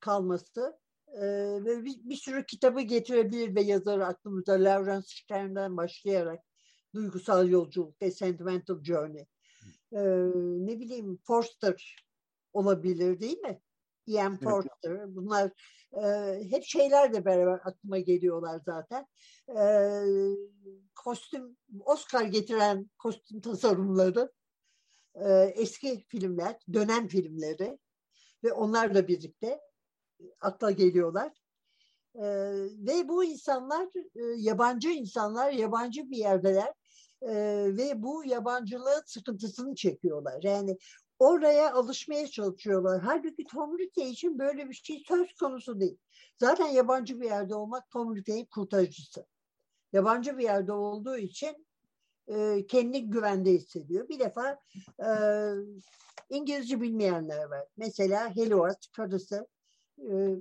[0.00, 0.78] kalması
[1.14, 1.22] e,
[1.64, 6.40] ve bir, bir sürü kitabı getirebilir ve yazar aklımızda Lawrence Stern'den başlayarak
[6.94, 9.26] Duygusal Yolculuk, A Sentimental Journey.
[9.92, 10.00] E,
[10.66, 12.06] ne bileyim Forster
[12.52, 13.60] olabilir değil mi?
[14.12, 14.70] Ian Forster.
[14.84, 15.08] Evet.
[15.08, 15.50] Bunlar
[15.92, 19.06] e, hep şeyler de beraber aklıma geliyorlar zaten.
[19.48, 19.64] E,
[20.94, 24.32] kostüm, Oscar getiren kostüm tasarımları,
[25.14, 27.78] e, eski filmler, dönem filmleri
[28.44, 29.60] ve onlarla birlikte
[30.40, 31.32] akla geliyorlar.
[32.14, 32.24] E,
[32.78, 36.72] ve bu insanlar e, yabancı insanlar, yabancı bir yerdeler
[37.22, 37.32] e,
[37.76, 40.42] ve bu yabancılığın sıkıntısını çekiyorlar.
[40.42, 40.76] Yani
[41.22, 43.00] oraya alışmaya çalışıyorlar.
[43.02, 45.98] Halbuki Tom Rite için böyle bir şey söz konusu değil.
[46.38, 49.26] Zaten yabancı bir yerde olmak Tom Rite'nin kurtarıcısı.
[49.92, 51.66] Yabancı bir yerde olduğu için
[52.28, 54.08] e, kendini güvende hissediyor.
[54.08, 54.58] Bir defa
[55.04, 55.08] e,
[56.30, 57.66] İngilizce bilmeyenler var.
[57.76, 59.46] Mesela Helloat karısı
[59.98, 60.36] e,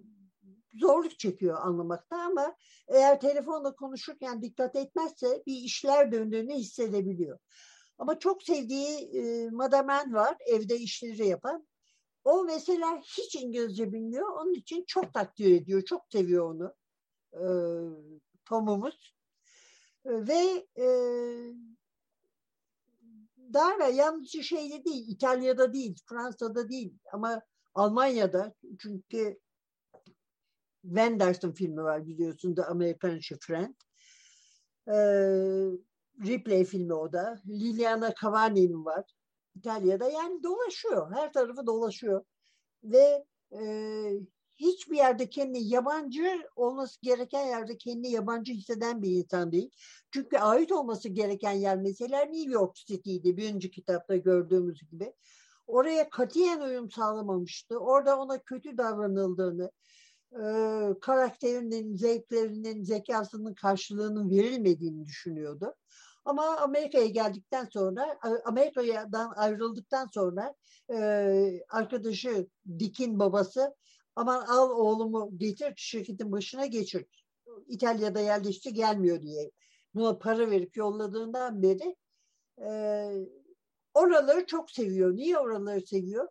[0.74, 2.56] zorluk çekiyor anlamakta ama
[2.88, 7.40] eğer telefonla konuşurken dikkat etmezse bir işler döndüğünü hissedebiliyor.
[8.02, 11.68] Ama çok sevdiği e, Madamen var evde işleri yapan.
[12.24, 14.30] O mesela hiç İngilizce bilmiyor.
[14.30, 15.82] Onun için çok takdir ediyor.
[15.82, 16.76] Çok seviyor onu.
[17.34, 17.44] E,
[18.46, 19.16] Tom'umuz.
[20.06, 20.88] E, ve e,
[23.54, 27.42] Darwin yalnızca şeyde değil, İtalya'da değil, Fransa'da değil ama
[27.74, 29.40] Almanya'da çünkü
[30.82, 33.76] Wenders'ın filmi var biliyorsun da American Friend.
[34.88, 35.91] Ee,
[36.26, 37.42] Ripley filmi o da.
[37.48, 39.06] Liliana Cavani'nin var.
[39.56, 41.12] İtalya'da yani dolaşıyor.
[41.16, 42.26] Her tarafı dolaşıyor.
[42.84, 43.62] Ve e,
[44.62, 49.70] hiçbir yerde kendi yabancı olması gereken yerde kendi yabancı hisseden bir insan değil.
[50.12, 55.14] Çünkü ait olması gereken yer mesela New York City'ydi bir önceki kitapta gördüğümüz gibi.
[55.68, 57.78] Oraya katiyen uyum sağlamamıştı.
[57.78, 59.72] Orada ona kötü davranıldığını,
[60.34, 60.44] e,
[61.02, 65.76] karakterinin, zevklerinin, zekasının karşılığının verilmediğini düşünüyordu.
[66.26, 70.56] Ama Amerika'ya geldikten sonra, Amerika'dan ayrıldıktan sonra
[70.94, 72.48] e, arkadaşı
[72.80, 73.76] Dick'in babası
[74.16, 77.06] aman al oğlumu getir şirketin başına geçir.
[77.68, 79.52] İtalya'da yerleşti gelmiyor diye.
[79.96, 81.96] Buna para verip yolladığından beri
[82.62, 82.70] e,
[83.94, 85.16] oraları çok seviyor.
[85.16, 86.28] Niye oraları seviyor?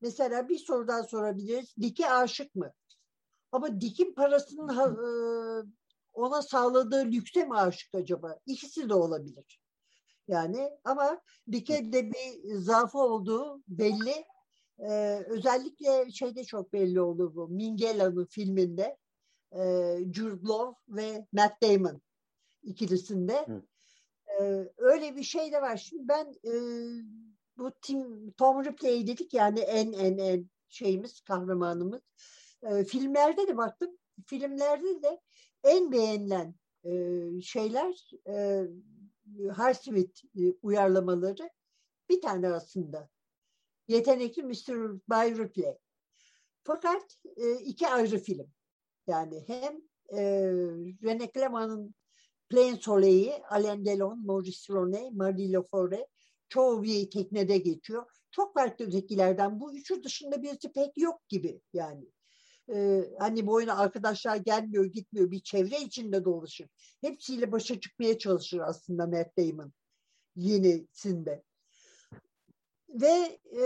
[0.00, 1.74] Mesela bir sorudan sorabiliriz.
[1.80, 2.72] Dick'e aşık mı?
[3.52, 4.86] Ama Dick'in parasının e,
[6.12, 8.38] ona sağladığı lükse mi aşık acaba?
[8.46, 9.60] İkisi de olabilir.
[10.28, 11.20] Yani ama
[11.52, 14.24] Dick'e de bir zaafı olduğu belli.
[14.78, 17.48] Ee, özellikle şeyde çok belli oldu bu.
[17.48, 18.96] Mingela'nın filminde
[19.52, 19.60] e,
[20.12, 22.02] Jude Law ve Matt Damon
[22.62, 23.46] ikilisinde.
[24.40, 25.76] Ee, öyle bir şey de var.
[25.76, 26.52] Şimdi ben e,
[27.58, 32.00] bu Tim, Tom Ripley dedik yani en en en şeyimiz kahramanımız.
[32.62, 33.98] E, filmlerde de baktım.
[34.26, 35.20] Filmlerde de
[35.64, 36.90] en beğenilen e,
[37.42, 38.66] şeyler e,
[39.52, 41.50] Harsmith e, uyarlamaları
[42.10, 43.08] bir tane aslında.
[43.88, 44.92] Yetenekli Mr.
[45.10, 45.78] By Ripley.
[46.64, 48.52] Fakat e, iki ayrı film.
[49.06, 50.22] Yani hem e,
[51.02, 51.94] René Clément'ın
[52.48, 55.94] Plain Soleil'i, Alain Delon, Maurice Ronet, Marie Lefort
[56.48, 58.06] çoğu bir teknede geçiyor.
[58.30, 59.60] Çok farklı ötekilerden.
[59.60, 62.04] Bu üçü dışında birisi pek yok gibi yani
[62.74, 66.68] e, hani bu oyuna arkadaşlar gelmiyor gitmiyor bir çevre içinde dolaşır.
[67.00, 69.72] Hepsiyle başa çıkmaya çalışır aslında Matt Damon
[70.36, 71.42] yenisinde.
[72.88, 73.64] Ve e,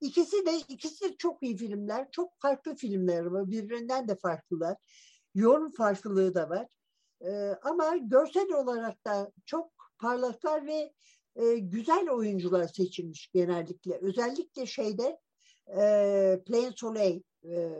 [0.00, 2.10] ikisi de ikisi de çok iyi filmler.
[2.10, 3.50] Çok farklı filmler var.
[3.50, 4.76] Birbirinden de farklılar.
[5.34, 6.66] Yorum farklılığı da var.
[7.20, 10.92] E, ama görsel olarak da çok parlaklar ve
[11.36, 13.98] e, güzel oyuncular seçilmiş genellikle.
[13.98, 15.20] Özellikle şeyde
[15.68, 17.70] e, Plain Soleil e,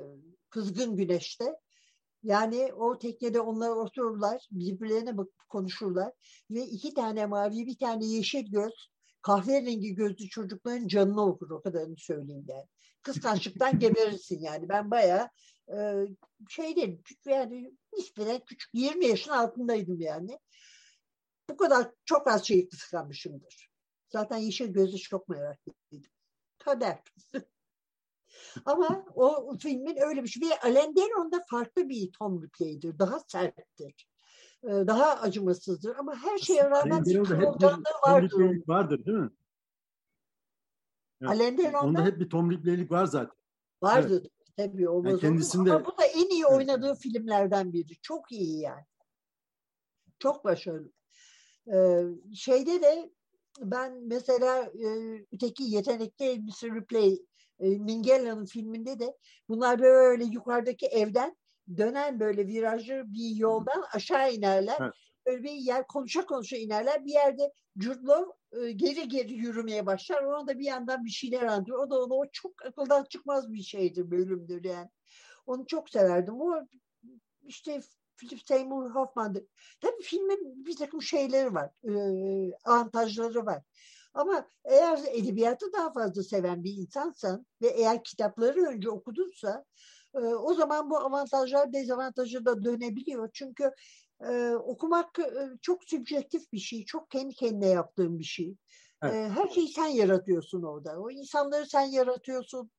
[0.51, 1.57] kızgın güneşte
[2.25, 6.13] yani o teknede onlar otururlar, birbirlerine bakıp konuşurlar
[6.51, 8.91] ve iki tane mavi, bir tane yeşil göz,
[9.23, 12.67] kahverengi gözlü çocukların canını okur o kadarını söyleyeyim yani.
[13.03, 14.69] Kıskançlıktan geberirsin yani.
[14.69, 15.29] Ben bayağı
[15.73, 16.07] e,
[16.49, 20.39] şey değilim, yani nispeten küçük, 20 yaşın altındaydım yani.
[21.51, 23.69] Bu kadar çok az şeyi kıskanmışımdır.
[24.09, 26.11] Zaten yeşil gözlü çok meraklıydım.
[26.59, 26.99] Kader.
[28.65, 30.49] Ama o filmin öyle bir şey.
[30.49, 32.99] Ve Alain Delon da farklı bir Tom Ripley'dir.
[32.99, 34.09] Daha serttir.
[34.65, 35.97] daha acımasızdır.
[35.97, 38.63] Ama her şeye rağmen bir kırılganlığı vardır.
[38.69, 39.31] Vardır değil mi?
[41.23, 41.31] Evet.
[41.31, 43.37] Alain Delon'da onda hep bir Tom Ripley'lik var zaten.
[43.83, 44.31] Vardı evet.
[44.57, 45.73] tabii olmaz yani kendisinde...
[45.73, 46.99] Ama bu da en iyi oynadığı evet.
[46.99, 47.97] filmlerden biri.
[48.03, 48.85] Çok iyi yani.
[50.19, 50.93] Çok başarılı.
[51.73, 52.05] Ee,
[52.35, 53.11] şeyde de
[53.61, 54.89] ben mesela e,
[55.33, 56.75] öteki yetenekli Mr.
[56.75, 57.27] Ripley
[57.61, 59.17] e, Minghella'nın filminde de
[59.49, 61.37] bunlar böyle yukarıdaki evden
[61.77, 64.77] dönen böyle virajlı bir yoldan aşağı inerler.
[64.81, 64.93] Evet.
[65.27, 67.05] Böyle bir yer konuşa konuşa inerler.
[67.05, 68.13] Bir yerde Jude
[68.53, 70.23] e, geri geri yürümeye başlar.
[70.23, 71.79] Ona da bir yandan bir şeyler anlatıyor.
[71.79, 74.91] O da ona o çok akıldan çıkmaz bir şeydir, bölümdür yani.
[75.47, 76.41] Onu çok severdim.
[76.41, 76.67] O
[77.43, 77.81] işte
[78.17, 79.47] Philip Seymour Hoffman'dı.
[79.81, 81.95] Tabii filmin bir takım şeyleri var, e,
[82.65, 83.63] avantajları var.
[84.15, 89.65] Ama eğer edebiyatı daha fazla seven bir insansan ve eğer kitapları önce okudunsa
[90.15, 93.31] e, o zaman bu avantajlar dezavantajı da dönebiliyor.
[93.33, 93.71] Çünkü
[94.29, 98.57] e, okumak e, çok subjektif bir şey, çok kendi kendine yaptığın bir şey.
[99.03, 99.31] Evet.
[99.31, 101.01] Her şeyi sen yaratıyorsun orada.
[101.01, 102.71] O insanları sen yaratıyorsun.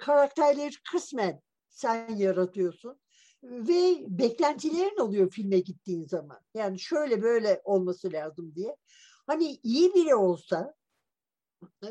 [0.00, 3.00] Karakterleri kısmen sen yaratıyorsun
[3.42, 6.40] ve beklentilerin oluyor filme gittiğin zaman.
[6.54, 8.76] Yani şöyle böyle olması lazım diye.
[9.32, 10.74] Hani iyi biri olsa
[11.84, 11.90] e,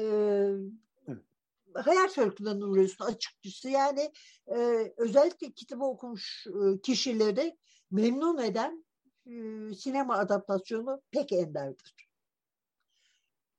[1.73, 3.69] hayal kırıklığına uğruyorsun açıkçası.
[3.69, 4.11] Yani
[4.47, 4.57] e,
[4.97, 7.57] özellikle kitabı okumuş e, kişileri
[7.91, 8.85] memnun eden
[9.25, 9.33] e,
[9.73, 11.95] sinema adaptasyonu pek enderdir.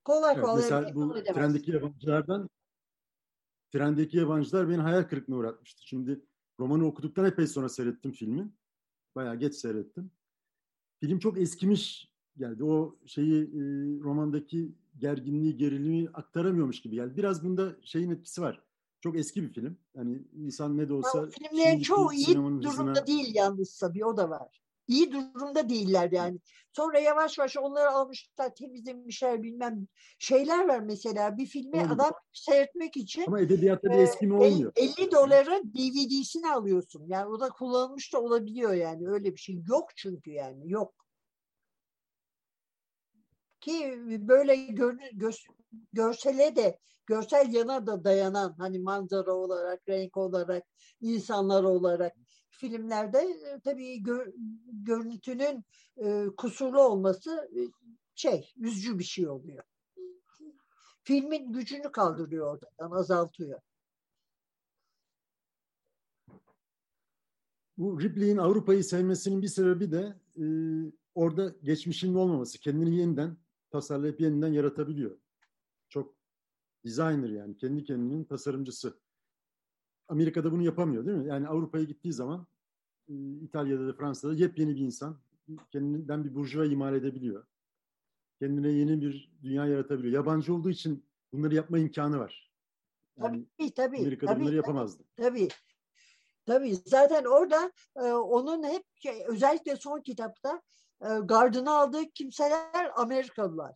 [0.04, 1.34] Kolay evet, kolay mesela bu edemez.
[1.34, 2.50] trendeki yabancılardan
[3.72, 5.86] trendeki yabancılar beni hayal kırıklığına uğratmıştı.
[5.86, 6.20] Şimdi
[6.60, 8.52] romanı okuduktan epey sonra seyrettim filmi.
[9.14, 10.10] Bayağı geç seyrettim.
[11.00, 12.64] Film çok eskimiş geldi.
[12.64, 13.60] O şeyi e,
[14.02, 17.16] romandaki gerginliği, gerilimi aktaramıyormuş gibi geldi.
[17.16, 18.62] Biraz bunda şeyin etkisi var.
[19.00, 19.76] Çok eski bir film.
[19.94, 21.18] Yani insan ne de olsa...
[21.18, 23.06] Ya, filmlerin çoğu iyi durumda hızına...
[23.06, 24.62] değil yalnız tabii o da var.
[24.88, 26.38] İyi durumda değiller yani.
[26.72, 29.86] Sonra yavaş yavaş onları almışlar, temizlemişler bilmem
[30.18, 31.38] şeyler var mesela.
[31.38, 31.92] Bir filmi Oldu.
[31.92, 34.72] adam seyretmek için ama edebiyatta bir eski mi olmuyor.
[34.76, 37.04] 50 dolara DVD'sini alıyorsun.
[37.08, 39.08] Yani o da kullanılmış da olabiliyor yani.
[39.08, 40.70] Öyle bir şey yok çünkü yani.
[40.70, 40.94] Yok
[43.62, 45.30] ki böyle gör, gö,
[45.92, 50.64] görsele de görsel yana da dayanan hani manzara olarak, renk olarak,
[51.00, 52.12] insanlar olarak
[52.50, 53.26] filmlerde
[53.64, 54.32] tabii gör,
[54.72, 55.64] görüntünün
[55.96, 57.50] e, kusurlu olması
[58.14, 59.64] şey, üzücü bir şey oluyor.
[61.04, 63.60] Filmin gücünü kaldırıyor oradan, azaltıyor.
[67.78, 70.44] Bu Ripley'in Avrupa'yı sevmesinin bir sebebi de e,
[71.14, 73.36] orada geçmişinin olmaması, kendini yeniden
[73.72, 75.18] tasarlayıp yeniden yaratabiliyor.
[75.88, 76.14] Çok
[76.84, 78.98] designer yani kendi kendinin tasarımcısı.
[80.08, 81.28] Amerika'da bunu yapamıyor değil mi?
[81.28, 82.46] Yani Avrupa'ya gittiği zaman
[83.08, 85.18] e, İtalya'da da Fransa'da yepyeni bir insan
[85.70, 87.46] kendinden bir burjuva imal edebiliyor.
[88.38, 90.14] Kendine yeni bir dünya yaratabiliyor.
[90.14, 92.52] Yabancı olduğu için bunları yapma imkanı var.
[93.18, 93.98] Yani tabii tabii.
[93.98, 95.04] Amerika'da tabii, bunları yapamazdı.
[95.16, 95.48] Tabii.
[96.46, 100.62] Tabii zaten orada e, onun hep şey, özellikle son kitapta
[101.22, 103.74] gardını aldığı kimseler Amerikalılar.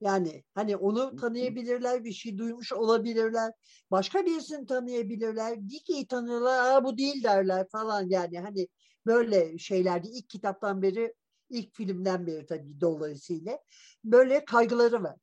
[0.00, 3.52] Yani hani onu tanıyabilirler, bir şey duymuş olabilirler.
[3.90, 5.68] Başka birisini tanıyabilirler.
[5.68, 8.40] Dickey'i tanıyorlar, Aa, bu değil derler falan yani.
[8.40, 8.68] Hani
[9.06, 11.14] böyle şeylerde ilk kitaptan beri,
[11.50, 13.58] ilk filmden beri tabii dolayısıyla
[14.04, 15.16] böyle kaygıları var.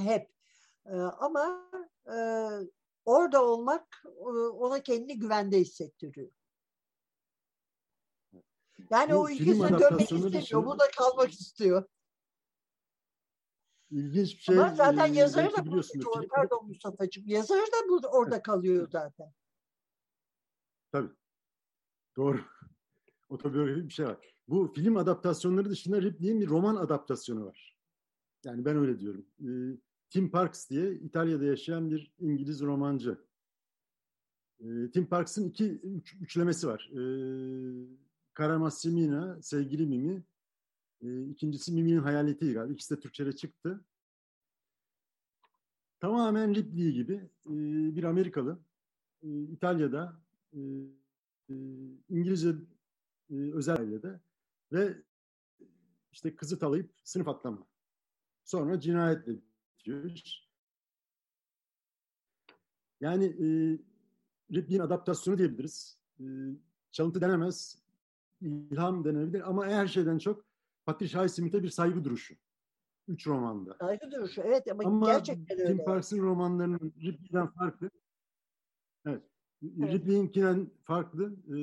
[0.00, 0.30] Hep.
[0.86, 1.70] Ee, ama
[2.06, 2.16] e,
[3.04, 4.02] orada olmak
[4.52, 6.30] ona kendini güvende hissettiriyor.
[8.90, 10.66] Yani Bu o ülkesine dönmek istemiyor.
[10.66, 11.84] Burada kalmak istiyor.
[13.90, 14.58] İlginç bir şey.
[14.58, 19.32] Ama zaten e, yazarı da burada, pardon Mustafa'cığım, yazarı da burada, orada kalıyor zaten.
[20.92, 21.10] Tabii.
[22.16, 22.40] Doğru.
[23.28, 24.34] Otobiyografik bir şey var.
[24.48, 27.76] Bu film adaptasyonları dışında Ripley'in bir roman adaptasyonu var.
[28.44, 29.26] Yani ben öyle diyorum.
[29.40, 29.48] E,
[30.10, 33.18] Tim Parks diye İtalya'da yaşayan bir İngiliz romancı.
[34.60, 36.90] E, Tim Parks'ın iki üç, üçlemesi var.
[36.92, 37.00] E,
[38.38, 40.22] Karamassimina, Sevgili Mimi.
[41.02, 42.72] E, ikincisi Mimi'nin Hayaleti galiba.
[42.72, 43.84] İkisi de Türkçe'de çıktı.
[46.00, 47.14] Tamamen Ripley gibi
[47.46, 47.52] e,
[47.96, 48.58] bir Amerikalı.
[49.22, 50.20] E, İtalya'da
[50.52, 50.58] e,
[52.08, 52.54] İngilizce
[53.30, 54.20] e, özel ailede
[54.72, 55.02] ve
[56.12, 57.66] işte kızı talayıp sınıf atlama.
[58.44, 59.32] Sonra cinayetle
[59.78, 60.10] bitiyor.
[63.00, 63.46] Yani e,
[64.54, 65.98] Ripley'in adaptasyonu diyebiliriz.
[66.20, 66.24] E,
[66.92, 67.87] çalıntı denemez
[68.40, 70.44] ilham denebilir ama her şeyden çok
[70.86, 72.34] Patricia Highsmith'e bir saygı duruşu.
[73.08, 73.76] Üç romanda.
[73.80, 75.68] Saygı duruşu evet ama, ama gerçekten öyle.
[75.68, 77.90] Tim Parks'ın romanlarının Ripley'den farklı.
[79.06, 79.22] Evet.
[79.62, 79.92] Evet.
[79.92, 81.56] Ripley'inkinden farklı e,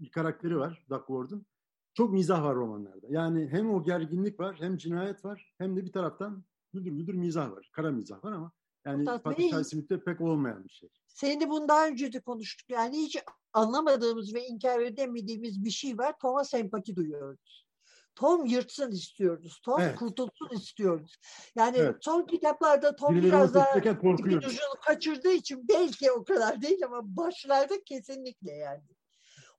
[0.00, 1.46] bir karakteri var Duckworth'un.
[1.94, 3.06] Çok mizah var romanlarda.
[3.10, 7.50] Yani hem o gerginlik var, hem cinayet var, hem de bir taraftan güldür güldür mizah
[7.50, 7.70] var.
[7.72, 8.52] Kara mizah var ama
[8.86, 10.88] yani Fatih Smith'te pek olmayan bir şey.
[11.08, 12.70] Seninle bunu daha önce de konuştuk.
[12.70, 13.18] Yani hiç
[13.52, 16.14] anlamadığımız ve inkar edemediğimiz bir şey var.
[16.20, 17.66] Tom'a sempati duyuyoruz.
[18.14, 19.60] Tom yırtsın istiyoruz.
[19.64, 19.96] Tom evet.
[19.96, 21.16] kurtulsun istiyoruz.
[21.56, 21.96] Yani evet.
[22.00, 27.16] son kitaplarda Tom Birileri biraz daha bir ucunu kaçırdığı için belki o kadar değil ama
[27.16, 28.82] başlarda kesinlikle yani.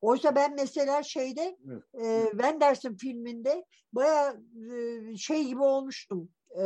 [0.01, 1.83] Oysa ben mesela şeyde evet.
[1.93, 4.35] e, Wenders'ın filminde baya
[4.73, 6.29] e, şey gibi olmuştum.
[6.59, 6.63] E,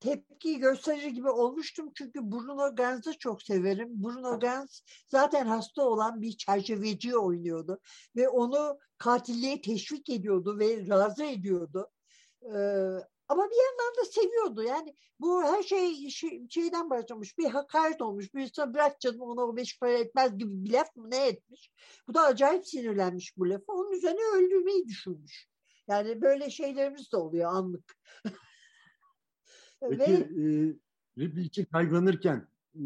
[0.00, 3.88] tepki gösterir gibi olmuştum çünkü Bruno Gans'ı çok severim.
[3.90, 7.80] Bruno Gans zaten hasta olan bir çerçeveci oynuyordu
[8.16, 11.90] ve onu katilliğe teşvik ediyordu ve razı ediyordu.
[12.42, 14.62] Ee, ama bir yandan da seviyordu.
[14.62, 16.10] Yani bu her şey
[16.50, 17.38] şeyden başlamış.
[17.38, 18.34] Bir hakaret olmuş.
[18.34, 21.70] Bir insan bırak canım ona o beş para etmez gibi bir laf mı ne etmiş.
[22.08, 23.72] Bu da acayip sinirlenmiş bu lafı.
[23.72, 25.48] Onun üzerine öldürmeyi düşünmüş.
[25.88, 27.96] Yani böyle şeylerimiz de oluyor anlık.
[29.80, 30.14] Peki Ve...
[30.14, 30.74] e,
[31.18, 32.82] Ripley için kaygılanırken, e,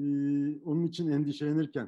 [0.65, 1.85] onun için endişelenirken,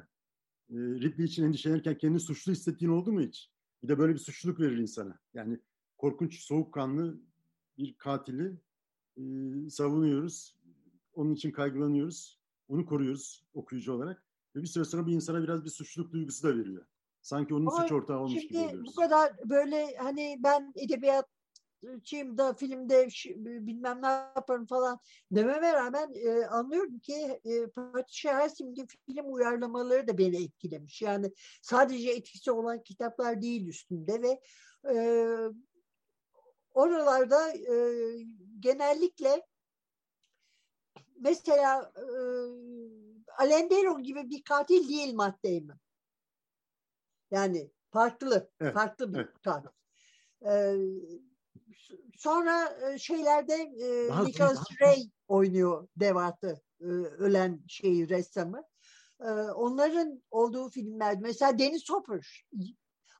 [0.69, 3.51] e, Ripley için endişelenirken kendini suçlu hissettiğin oldu mu hiç?
[3.83, 5.19] Bir de böyle bir suçluluk verir insana.
[5.33, 5.59] Yani
[5.97, 7.19] korkunç, soğukkanlı
[7.77, 8.57] bir katili
[9.17, 9.21] e,
[9.69, 10.55] savunuyoruz.
[11.13, 12.39] Onun için kaygılanıyoruz.
[12.67, 14.23] Onu koruyoruz okuyucu olarak.
[14.55, 16.85] Ve bir süre sonra bir insana biraz bir suçluluk duygusu da veriyor.
[17.21, 18.87] Sanki onun Ama suç ortağı olmuş gibi oluyoruz.
[18.87, 21.34] Bu kadar böyle hani ben edebiyat
[22.37, 23.07] da filmde
[23.67, 24.99] bilmem ne yaparım falan
[25.31, 31.01] dememe rağmen e, anlıyorum ki e, Patricia Highsmith'in film uyarlamaları da beni etkilemiş.
[31.01, 34.41] Yani sadece etkisi olan kitaplar değil üstünde ve
[34.93, 34.97] e,
[36.73, 37.75] oralarda e,
[38.59, 39.45] genellikle
[41.19, 42.05] mesela e,
[43.37, 45.79] Alenderon gibi bir katil değil Matt Damon.
[47.31, 49.69] Yani farklı, farklı bir katil.
[50.45, 50.75] Ee,
[52.17, 56.85] sonra e, şeylerde e, Nicholas Ray oynuyor Devat'ı e,
[57.19, 58.63] ölen şeyi ressamı.
[59.21, 62.45] E, onların olduğu filmler mesela Dennis Hopper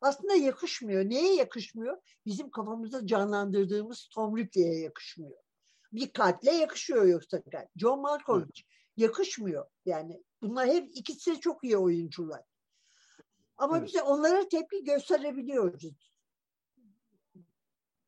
[0.01, 1.09] aslında yakışmıyor.
[1.09, 1.97] Neye yakışmıyor?
[2.25, 5.37] Bizim kafamızda canlandırdığımız Tom Ripley'e yakışmıyor.
[5.93, 7.41] Bir katle yakışıyor yoksa
[7.75, 8.61] John Malkovich
[8.97, 9.65] yakışmıyor.
[9.85, 12.41] Yani bunlar hep ikisi çok iyi oyuncular.
[13.57, 13.87] Ama evet.
[13.87, 15.83] biz onlara tepki gösterebiliyoruz.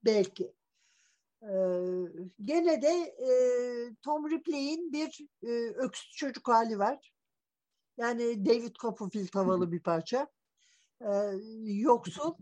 [0.08, 0.54] Belki.
[1.44, 1.48] Ee,
[2.46, 3.30] gene de e,
[4.02, 7.14] Tom Ripley'in bir e, öksüz çocuk hali var.
[7.98, 10.28] Yani David Copperfield havalı bir parça.
[11.02, 11.08] Ee,
[11.64, 12.34] yoksul,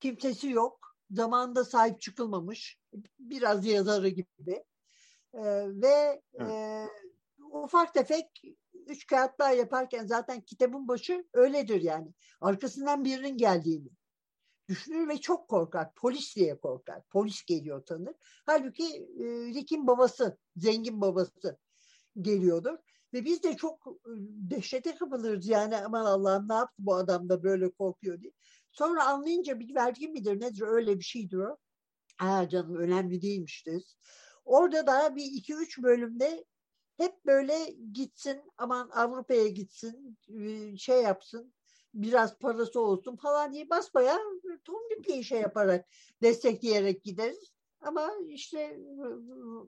[0.00, 0.96] kimsesi yok.
[1.10, 2.78] Zamanında sahip çıkılmamış.
[3.18, 4.64] Biraz yazarı gibi.
[5.34, 6.86] Ee, ve e,
[7.52, 8.42] ufak tefek
[8.86, 12.14] üç kağıtlar yaparken zaten kitabın başı öyledir yani.
[12.40, 13.88] Arkasından birinin geldiğini
[14.70, 15.94] düşünür ve çok korkar.
[15.94, 17.02] Polis diye korkar.
[17.10, 18.14] Polis geliyor tanır.
[18.46, 21.58] Halbuki e, Rick'in babası, zengin babası
[22.20, 22.78] geliyordur.
[23.12, 24.12] Ve biz de çok e,
[24.50, 28.32] dehşete kapılırız yani aman Allah'ım ne yaptı bu adam da böyle korkuyor diye.
[28.72, 31.56] Sonra anlayınca bir vergi midir nedir öyle bir şeydir o.
[32.18, 33.96] Ha canım önemli değilmiştir.
[34.44, 36.44] Orada da bir iki üç bölümde
[36.96, 41.54] hep böyle gitsin aman Avrupa'ya gitsin e, şey yapsın
[41.94, 44.18] biraz parası olsun falan diye basbaya
[44.64, 45.88] Tom Ripley'i şey yaparak
[46.22, 47.52] destekleyerek gideriz.
[47.80, 48.80] Ama işte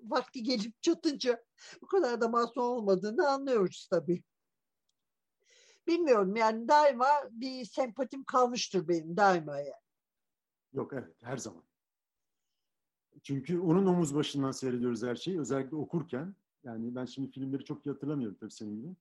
[0.03, 1.45] vakti gelip çatınca
[1.83, 4.23] bu kadar da masum olmadığını anlıyoruz tabii.
[5.87, 9.73] Bilmiyorum yani daima bir sempatim kalmıştır benim daima yani.
[10.73, 11.63] Yok evet her zaman.
[13.23, 15.41] Çünkü onun omuz başından seyrediyoruz her şeyi.
[15.41, 16.35] Özellikle okurken.
[16.65, 18.97] Yani ben şimdi filmleri çok iyi hatırlamıyorum tabii senin gibi.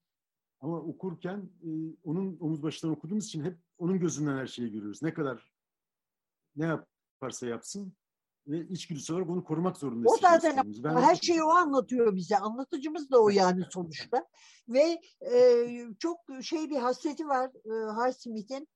[0.62, 1.70] Ama okurken e,
[2.04, 5.02] onun omuz başından okuduğumuz için hep onun gözünden her şeyi görüyoruz.
[5.02, 5.52] Ne kadar
[6.56, 7.94] ne yaparsa yapsın
[8.48, 10.14] ve içgüdüsü olarak onu korumak zorundayız.
[10.14, 12.38] O zaten ben her şeyi o anlatıyor bize.
[12.38, 14.26] Anlatıcımız da o yani sonuçta.
[14.70, 15.02] Ve
[15.32, 15.68] e,
[16.00, 18.68] çok şey bir hasreti var e, Highsmith'in.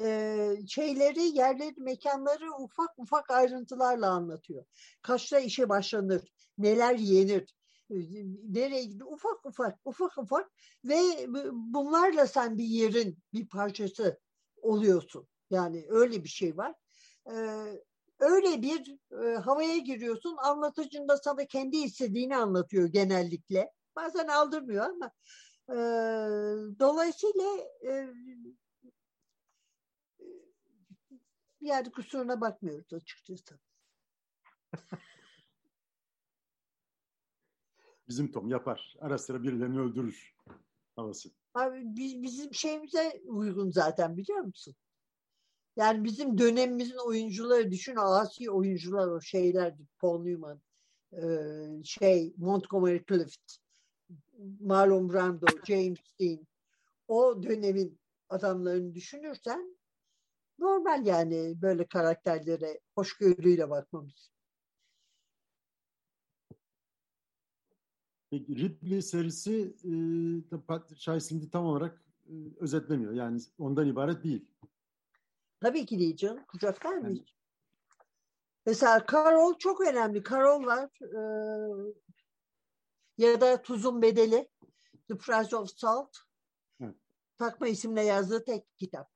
[0.00, 4.64] E, şeyleri, yerleri, mekanları ufak ufak ayrıntılarla anlatıyor.
[5.02, 7.54] Kaçta işe başlanır, neler yenir,
[7.90, 10.50] nereye gidiyor ufak ufak ufak ufak
[10.84, 14.20] ve bunlarla sen bir yerin bir parçası
[14.62, 15.28] oluyorsun.
[15.50, 16.74] Yani öyle bir şey var.
[17.26, 17.82] Ee,
[18.18, 20.36] öyle bir e, havaya giriyorsun.
[20.36, 23.72] Anlatıcın da sana kendi istediğini anlatıyor genellikle.
[23.96, 25.12] Bazen aldırmıyor ama
[25.68, 25.76] e,
[26.78, 27.44] dolayısıyla
[27.88, 28.08] e,
[31.60, 33.58] yani kusuruna bakmıyoruz açıkçası.
[38.08, 38.96] Bizim Tom yapar.
[39.00, 40.34] Ara sıra birilerini öldürür
[40.96, 41.30] havası.
[41.54, 41.82] Abi,
[42.22, 44.74] bizim şeyimize uygun zaten biliyor musun?
[45.76, 50.60] Yani bizim dönemimizin oyuncuları düşün asi oyuncular o şeyler Paul Newman
[51.84, 53.56] şey Montgomery Clift
[54.60, 56.46] Marlon Brando James Dean
[57.08, 57.98] o dönemin
[58.28, 59.78] adamlarını düşünürsen
[60.58, 64.30] normal yani böyle karakterlere hoşgörüyle bakmamız.
[68.30, 73.12] Peki Ripley serisi e, Şahin tam olarak e, özetlemiyor.
[73.12, 74.48] Yani ondan ibaret değil.
[75.60, 76.44] Tabii ki değil canım.
[76.48, 77.34] Kucaklar mı hiç?
[78.66, 80.22] Mesela Carol çok önemli.
[80.30, 80.90] Carol var.
[81.02, 81.20] E,
[83.18, 84.48] ya da Tuzun Bedeli.
[85.08, 86.16] The Price of Salt.
[86.80, 86.94] Hı.
[87.38, 89.10] Takma isimle yazdığı tek kitap.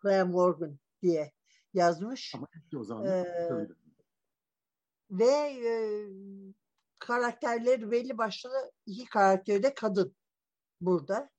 [0.00, 1.32] Graham Morgan diye
[1.74, 2.34] yazmış.
[2.34, 3.68] Ama o zaman ee,
[5.10, 5.72] ve e,
[7.10, 8.50] karakterleri belli başlı
[8.86, 10.16] iki karakteri de kadın
[10.80, 11.30] burada.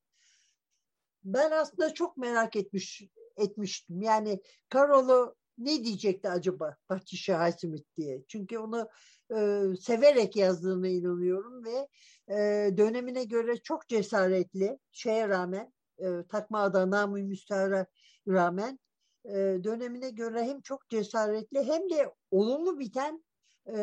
[1.24, 3.04] Ben aslında çok merak etmiş
[3.38, 4.02] etmiştim.
[4.02, 4.42] Yani
[4.74, 8.24] Carol'u ne diyecekti acaba Patricia Highsmith diye.
[8.28, 8.90] Çünkü onu
[9.36, 11.88] e, severek yazdığına inanıyorum ve
[12.30, 12.38] e,
[12.78, 17.86] dönemine göre çok cesaretli şeye rağmen e, takma adı namı müstahara
[18.28, 18.80] rağmen
[19.26, 23.24] e, dönemine göre hem çok cesaretli hem de olumlu biten
[23.68, 23.78] e,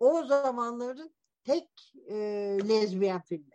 [0.00, 1.14] o zamanların
[1.44, 2.14] tek e,
[2.68, 3.54] lezbiyen filmi.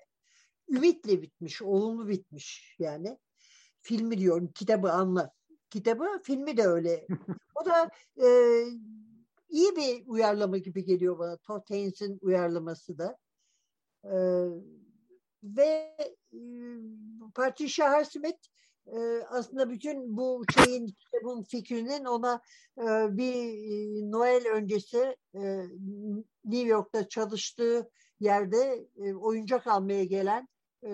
[0.70, 3.18] Ümitle bitmiş, olumlu bitmiş yani.
[3.82, 5.32] Filmi diyorum, kitabı anla.
[5.70, 7.08] Kitabı, filmi de öyle.
[7.56, 8.28] o da e,
[9.50, 11.38] iyi bir uyarlama gibi geliyor bana.
[11.38, 13.18] Todd Haynes'in uyarlaması da.
[14.04, 14.16] E,
[15.44, 15.96] ve
[16.34, 16.40] e,
[17.36, 18.48] Patricia Highsmith
[18.88, 18.98] e,
[19.30, 22.42] aslında bütün bu şeyin kitabın fikrinin ona
[22.78, 25.42] e, bir e, Noel öncesi e,
[26.46, 30.48] New York'ta çalıştığı yerde e, oyuncak almaya gelen
[30.84, 30.90] e,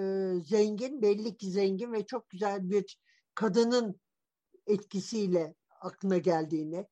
[0.46, 3.00] zengin, belli ki zengin ve çok güzel bir
[3.36, 4.00] kadının
[4.68, 6.88] etkisiyle aklına geldiğini,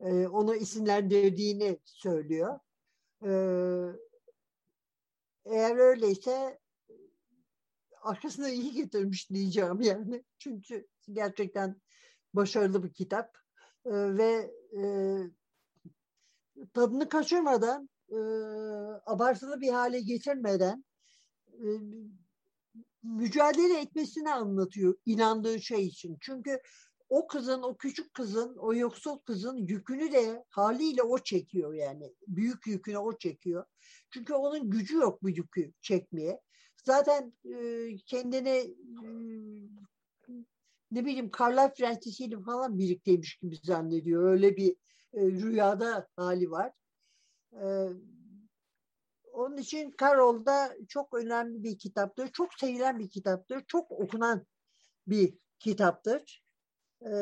[0.00, 2.58] e, onu isimlendirdiğini söylüyor.
[3.24, 3.32] E,
[5.44, 6.58] eğer öyleyse
[8.02, 10.24] arkasına iyi getirmiş diyeceğim yani.
[10.38, 11.80] Çünkü gerçekten
[12.34, 13.36] başarılı bir kitap
[13.84, 14.82] e, ve e,
[16.74, 18.18] tadını kaçırmadan e,
[19.06, 20.84] abartılı bir hale getirmeden
[21.48, 21.66] e,
[23.02, 26.18] mücadele etmesini anlatıyor inandığı şey için.
[26.20, 26.60] Çünkü
[27.08, 32.14] o kızın, o küçük kızın, o yoksul kızın yükünü de haliyle o çekiyor yani.
[32.26, 33.64] Büyük yükünü o çekiyor.
[34.10, 36.40] Çünkü onun gücü yok bu yükü çekmeye.
[36.82, 39.08] Zaten e, kendini e,
[40.90, 44.32] ne bileyim Karlar Prensesi'yle falan birlikteymiş gibi zannediyor.
[44.32, 44.76] Öyle bir
[45.14, 46.72] e, rüyada hali var.
[47.52, 47.88] E,
[49.32, 52.28] onun için Karol da çok önemli bir kitaptır.
[52.32, 53.64] Çok sevilen bir kitaptır.
[53.66, 54.46] Çok okunan
[55.06, 56.44] bir kitaptır.
[57.02, 57.12] E,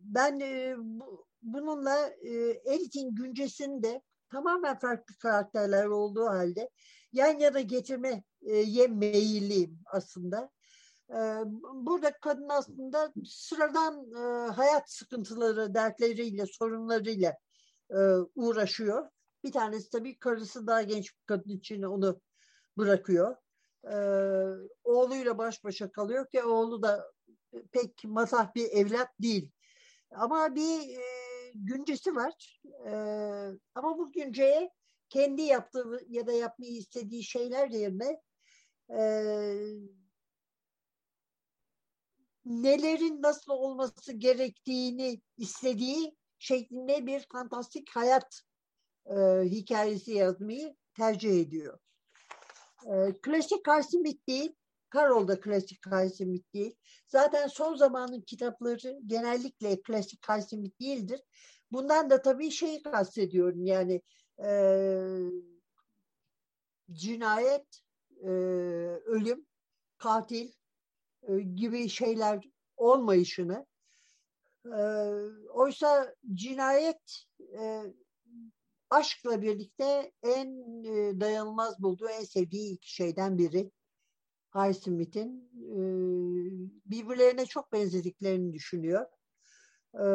[0.00, 2.32] ben e, bu, bununla e,
[2.64, 6.70] Elit'in güncesinde tamamen farklı karakterler olduğu halde
[7.16, 10.50] yan yana getirmeye meyilliyim aslında.
[11.74, 14.10] Burada kadın aslında sıradan
[14.50, 17.36] hayat sıkıntıları, dertleriyle, sorunlarıyla
[18.34, 19.08] uğraşıyor.
[19.44, 22.20] Bir tanesi tabii karısı daha genç bir kadın için onu
[22.78, 23.36] bırakıyor.
[24.84, 27.12] Oğluyla baş başa kalıyor ki oğlu da
[27.72, 29.50] pek masah bir evlat değil.
[30.10, 30.98] Ama bir
[31.54, 32.62] güncesi var.
[33.74, 34.70] Ama bu günceye
[35.08, 38.20] kendi yaptığı ya da yapmayı istediği şeyler yerine
[38.90, 39.00] e,
[42.44, 48.40] nelerin nasıl olması gerektiğini istediği şeklinde bir fantastik hayat
[49.06, 51.78] e, hikayesi yazmayı tercih ediyor.
[52.86, 54.54] E, klasik Carsimit değil,
[54.94, 56.76] Carol da klasik Carsimit değil.
[57.08, 61.20] Zaten son zamanın kitapları genellikle klasik Carsimit değildir.
[61.72, 64.02] Bundan da tabii şeyi kastediyorum yani
[64.38, 64.50] e,
[66.92, 67.82] cinayet,
[68.22, 68.28] e,
[69.06, 69.46] ölüm,
[69.98, 70.52] katil
[71.22, 72.44] e, gibi şeyler
[72.76, 73.66] olmayışını
[74.66, 74.80] e,
[75.50, 77.24] oysa cinayet
[77.58, 77.82] e,
[78.90, 80.48] aşkla birlikte en
[80.84, 83.70] e, dayanılmaz bulduğu, en sevdiği iki şeyden biri.
[84.54, 85.78] Highsmith'in e,
[86.90, 89.06] birbirlerine çok benzediklerini düşünüyor.
[89.94, 90.06] E,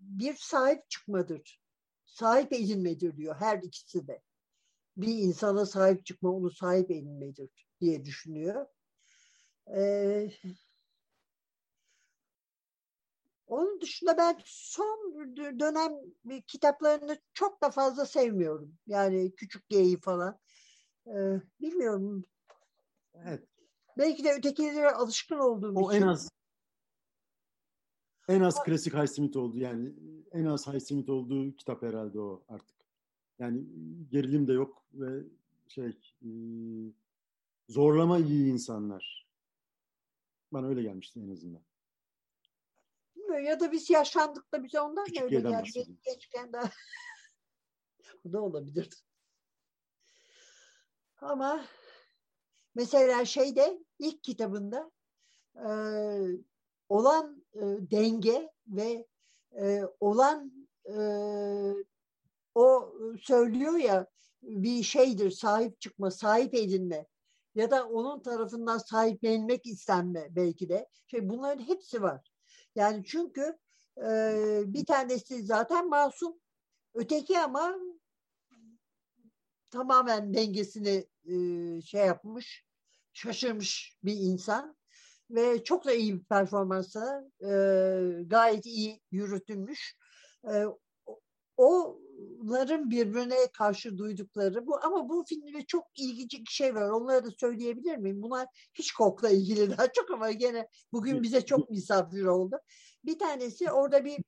[0.00, 1.61] bir sahip çıkmadır
[2.12, 4.22] sahip edinmedir diyor her ikisi de.
[4.96, 8.66] Bir insana sahip çıkma onu sahip edinmedir diye düşünüyor.
[9.76, 10.30] Ee,
[13.46, 15.12] onun dışında ben son
[15.58, 15.92] dönem
[16.46, 18.78] kitaplarını çok da fazla sevmiyorum.
[18.86, 20.38] Yani Küçük G'yi falan.
[21.06, 22.24] Ee, bilmiyorum.
[23.14, 23.48] Evet.
[23.98, 26.02] Belki de ötekilere alışkın olduğum O için.
[26.02, 26.30] en az
[28.28, 29.92] en az klasik Highsmith oldu yani
[30.32, 32.76] en az Highsmith olduğu kitap herhalde o artık.
[33.38, 33.64] Yani
[34.10, 35.24] gerilim de yok ve
[35.68, 35.86] şey
[36.22, 36.28] e,
[37.68, 39.28] zorlama iyi insanlar.
[40.52, 41.62] Bana öyle gelmişti en azından.
[43.16, 43.44] Bilmiyorum.
[43.44, 45.62] Ya da biz yaşlandık da bize ondan da Küçük öyle yerden geldi.
[45.62, 45.98] bahsedeyim.
[46.04, 46.70] Gençken daha.
[48.24, 48.94] Bu da olabilirdi.
[51.16, 51.64] Ama
[52.74, 54.90] mesela şeyde ilk kitabında
[55.56, 55.68] e,
[56.92, 59.06] olan e, denge ve
[59.60, 60.52] e, olan
[60.86, 60.96] e,
[62.54, 64.06] o söylüyor ya
[64.42, 67.06] bir şeydir sahip çıkma, sahip edinme
[67.54, 70.88] ya da onun tarafından sahiplenmek istenme belki de.
[71.06, 72.32] Şey bunların hepsi var.
[72.74, 73.58] Yani çünkü
[73.98, 76.40] e, bir tanesi zaten masum,
[76.94, 77.76] öteki ama
[79.70, 81.34] tamamen dengesini e,
[81.82, 82.64] şey yapmış,
[83.12, 84.76] şaşırmış bir insan
[85.32, 87.50] ve çok da iyi bir performansla e,
[88.26, 89.96] gayet iyi yürütülmüş.
[90.52, 90.64] E,
[91.56, 96.90] onların birbirine karşı duydukları bu ama bu filmde çok ilginç bir şey var.
[96.90, 98.22] Onları da söyleyebilir miyim?
[98.22, 102.60] Bunlar hiç kokla ilgili daha çok ama gene bugün bize çok misafir oldu.
[103.04, 104.18] Bir tanesi orada bir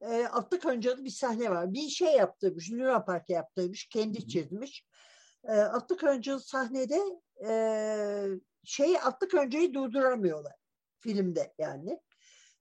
[0.00, 1.72] e, atlı kancalı bir sahne var.
[1.72, 4.84] Bir şey yaptırmış, Luna Park yaptırmış, kendi çizmiş.
[5.44, 7.00] E, atlı kancalı sahnede
[7.48, 7.52] e,
[8.66, 10.54] şey atlı kancayı durduramıyorlar
[10.98, 12.00] filmde yani.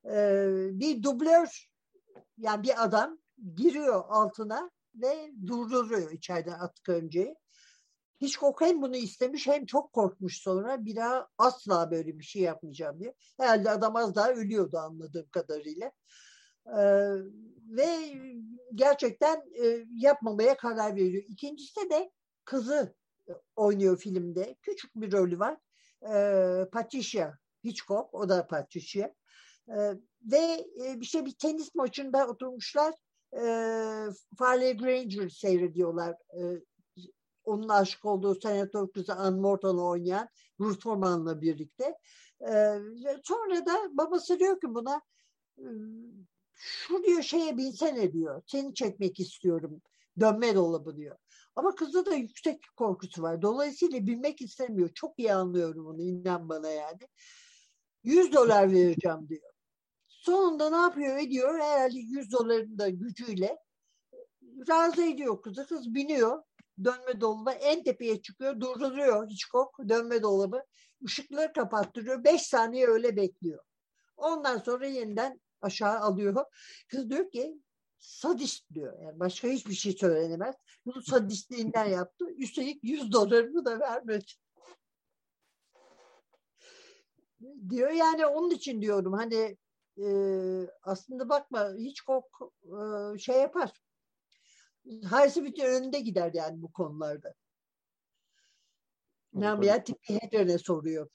[0.05, 1.69] E, bir dublör
[2.37, 3.17] yani bir adam
[3.55, 7.35] giriyor altına ve durduruyor içeriden atlı kancayı.
[8.21, 12.99] Hitchcock hem bunu istemiş hem çok korkmuş sonra bir daha asla böyle bir şey yapmayacağım
[12.99, 13.13] diye.
[13.37, 15.91] Herhalde adam az daha ölüyordu anladığım kadarıyla.
[16.67, 16.81] Ee,
[17.69, 17.87] ve
[18.75, 21.23] gerçekten e, yapmamaya karar veriyor.
[21.27, 22.11] İkincisi de
[22.45, 22.95] kızı
[23.55, 24.55] oynuyor filmde.
[24.61, 25.57] Küçük bir rolü var.
[26.13, 29.13] Ee, Patricia Hitchcock, o da Patricia.
[29.69, 32.93] Ee, ve e, bir şey bir tenis maçında oturmuşlar.
[33.33, 33.41] E,
[34.37, 36.11] Farley Granger seyrediyorlar.
[36.11, 36.41] E,
[37.43, 40.29] onun aşık olduğu senatör kızı Ann Morton'u oynayan
[40.59, 41.97] Ruth Forman'la birlikte.
[42.41, 42.79] E,
[43.23, 45.01] sonra da babası diyor ki buna
[46.55, 48.41] şu diyor şeye binsene diyor.
[48.47, 49.81] Seni çekmek istiyorum.
[50.19, 51.17] Dönme dolabı diyor.
[51.55, 53.41] Ama kızda da yüksek korkusu var.
[53.41, 54.89] Dolayısıyla bilmek istemiyor.
[54.93, 56.99] Çok iyi anlıyorum onu inan bana yani.
[58.03, 59.51] 100 dolar vereceğim diyor.
[60.07, 61.59] Sonunda ne yapıyor ediyor?
[61.59, 63.57] Herhalde 100 doların da gücüyle
[64.69, 65.67] razı ediyor kızı.
[65.67, 66.43] Kız biniyor.
[66.83, 68.59] Dönme dolabı en tepeye çıkıyor.
[68.59, 70.63] Durduruyor Hitchcock dönme dolabı.
[71.01, 72.23] Işıkları kapattırıyor.
[72.23, 73.63] 5 saniye öyle bekliyor.
[74.17, 76.45] Ondan sonra yeniden aşağı alıyor.
[76.87, 77.59] Kız diyor ki
[78.05, 78.99] sadist diyor.
[79.01, 80.55] Yani başka hiçbir şey söylenemez.
[80.85, 82.25] Bunu sadistliğinden yaptı.
[82.37, 84.25] Üstelik 100 dolarını da vermedi.
[87.69, 89.57] Diyor yani onun için diyorum hani
[89.97, 90.07] e,
[90.81, 93.71] aslında bakma hiç kok e, şey yapar.
[94.85, 97.33] Highsmith'in önünde gider yani bu konularda.
[99.33, 101.09] Namia tipi Hedren'e soruyor.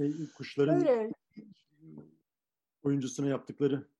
[0.00, 1.12] Şey, kuşların Öyle.
[2.82, 3.95] oyuncusuna yaptıkları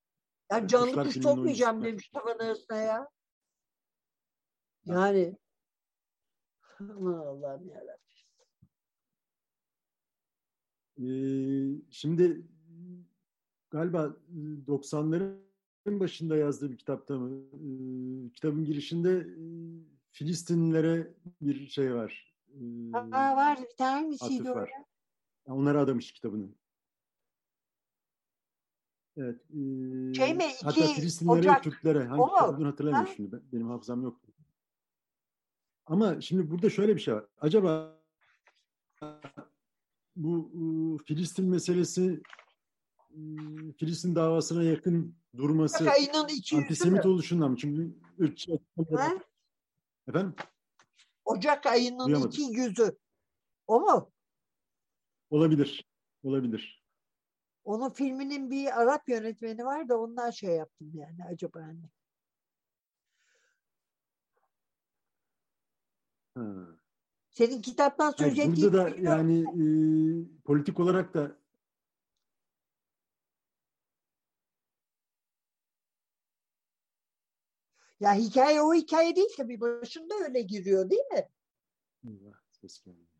[0.51, 1.93] Yani canlı Kuşlar kuş filminin sokmayacağım oyuncusu.
[1.93, 3.09] demiş tavan arasına ya.
[4.85, 5.37] Yani
[6.81, 8.07] aman Allah'ım yarabbim.
[10.99, 12.47] Ee, şimdi
[13.71, 14.17] galiba
[14.67, 17.31] 90'ların başında yazdığı bir kitapta mı?
[17.55, 19.37] Ee, kitabın girişinde e,
[20.11, 22.35] Filistinlilere bir şey var.
[22.49, 24.71] Ee, Aa, var bir tane atıf misiydi var.
[25.47, 26.49] Onlara adamış kitabını.
[29.17, 29.41] Evet.
[29.51, 31.63] ee, Şey mi, Hatta iki Filistinlilere, Ocak.
[31.65, 32.05] Türklere.
[32.05, 33.15] Hangi olduğunu hatırlamıyorum Ha?
[33.17, 33.33] şimdi.
[33.33, 34.21] Ben- Benim hafızam yok.
[35.87, 37.25] Ama şimdi burada şöyle bir şey var.
[37.41, 38.01] Acaba
[40.17, 42.23] bu e, Filistin meselesi
[43.11, 43.21] e,
[43.79, 45.97] Filistin davasına yakın durması Ocak
[46.55, 47.57] antisemit oluşundan mı?
[47.57, 48.59] Çünkü ırkçı?
[50.09, 50.35] Efendim?
[51.25, 52.31] Ocak ayının Duyamadım.
[52.31, 52.99] iki yüzü.
[53.67, 54.13] O mu?
[55.31, 55.87] Olabilir.
[56.23, 56.76] Olabilir.
[57.67, 61.91] Onun filminin bir Arap yönetmeni var da ondan şey yaptım yani acaba hani.
[66.35, 66.67] Ha.
[67.31, 69.65] Senin kitaptan söz ettiğin burada da yani e,
[70.45, 71.37] politik olarak da
[78.01, 81.29] Ya hikaye o hikaye değil tabii başında öyle giriyor değil mi?
[82.05, 83.16] Eyvah, ses geldi.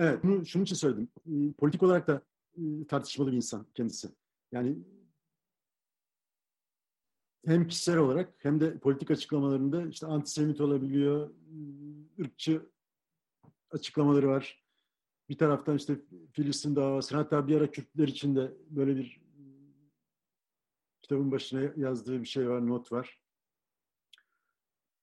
[0.00, 1.08] Evet, bunu şunun için söyledim.
[1.58, 2.22] Politik olarak da
[2.88, 4.08] tartışmalı bir insan kendisi.
[4.52, 4.78] Yani
[7.46, 11.30] hem kişisel olarak hem de politik açıklamalarında işte antisemit olabiliyor,
[12.20, 12.66] ırkçı
[13.70, 14.64] açıklamaları var.
[15.28, 16.00] Bir taraftan işte
[16.32, 19.20] Filistin davası, hatta bir ara Kürtler için de böyle bir
[21.02, 23.20] kitabın başına yazdığı bir şey var, not var.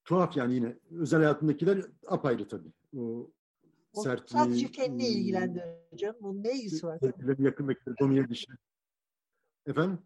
[0.05, 0.77] Tuhaf yani yine.
[0.91, 2.71] Özel hayatındakiler apayrı tabii.
[2.97, 3.31] O
[4.03, 5.65] sertliği, sadece kendini ilgilendirir
[5.95, 6.15] canım.
[6.21, 6.99] Bunun ne ilgisi var?
[7.39, 8.51] Yakındakileri domine dışı.
[9.65, 9.99] Efendim?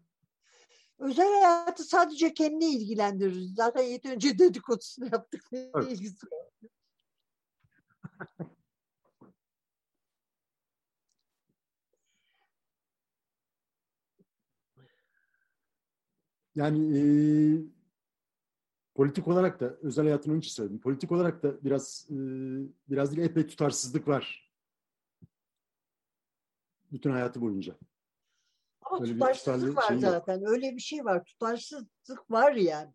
[0.98, 3.48] Özel hayatı sadece kendini ilgilendirir.
[3.56, 5.42] Zaten yeterince dedikodusunu yaptık.
[5.52, 5.92] Ne evet.
[5.92, 6.50] ilgisi var?
[16.54, 17.02] Yani e,
[19.00, 20.80] politik olarak da özel hayatını için söyledim.
[20.80, 22.16] Politik olarak da biraz e,
[22.88, 24.52] biraz değil epey tutarsızlık var.
[26.92, 27.78] Bütün hayatı boyunca.
[28.82, 30.40] Ama Öyle tutarsızlık var zaten.
[30.40, 30.50] Yok.
[30.50, 31.24] Öyle bir şey var.
[31.24, 32.92] Tutarsızlık var yani.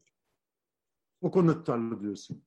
[1.22, 2.44] O konuda tutarlı diyorsun.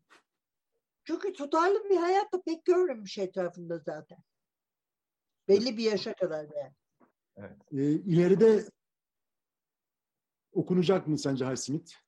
[1.04, 4.18] Çünkü tutarlı bir hayat da pek görmemiş etrafında zaten.
[5.48, 6.74] Belli bir yaşa kadar yani.
[7.36, 7.56] Evet.
[7.72, 8.68] Ee, ileride
[10.52, 12.07] okunacak mı sence Highsmith?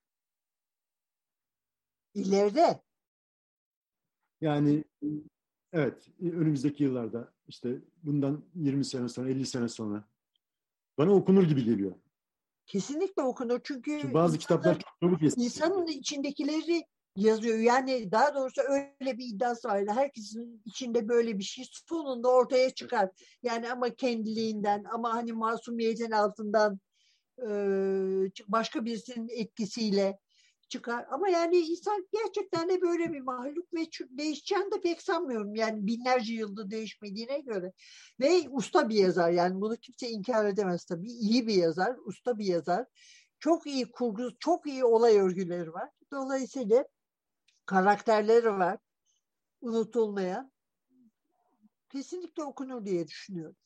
[2.14, 2.80] İleride?
[4.40, 4.84] Yani
[5.72, 10.04] evet önümüzdeki yıllarda işte bundan 20 sene sonra 50 sene sonra
[10.98, 11.92] bana okunur gibi geliyor.
[12.66, 16.84] Kesinlikle okunur çünkü, çünkü bazı kitaplar çok çabuk insanın içindekileri
[17.16, 17.58] yazıyor.
[17.58, 19.84] Yani daha doğrusu öyle bir iddiası var.
[19.88, 23.10] Herkesin içinde böyle bir şey sonunda ortaya çıkar.
[23.42, 26.80] Yani ama kendiliğinden ama hani masumiyetin altından
[28.48, 30.18] başka birisinin etkisiyle
[30.70, 31.06] çıkar.
[31.10, 35.54] Ama yani insan gerçekten de böyle bir mahluk ve değişeceğini de pek sanmıyorum.
[35.54, 37.72] Yani binlerce yılda değişmediğine göre.
[38.20, 39.30] Ve usta bir yazar.
[39.30, 41.10] Yani bunu kimse inkar edemez tabii.
[41.10, 42.86] İyi bir yazar, usta bir yazar.
[43.38, 45.90] Çok iyi kurgu, çok iyi olay örgüleri var.
[46.12, 46.84] Dolayısıyla
[47.66, 48.78] karakterleri var.
[49.60, 50.52] Unutulmayan.
[51.88, 53.56] Kesinlikle okunur diye düşünüyorum.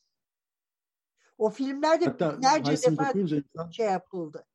[1.37, 3.71] O filmlerde Hatta binlerce defa insan...
[3.71, 4.45] şey yapıldı.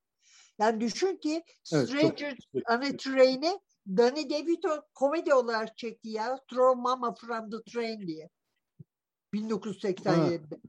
[0.61, 2.36] Yani düşün ki evet, Stranger
[2.70, 6.38] on a Train'i Danny DeVito komedi olarak çekti ya.
[6.50, 8.30] Throw Mama from the Train diye.
[9.34, 10.61] 1987'de.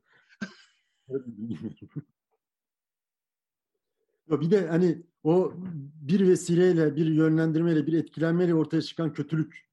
[4.42, 5.54] bir de hani o
[6.02, 9.70] bir vesileyle, bir yönlendirmeyle, bir etkilenmeyle ortaya çıkan kötülük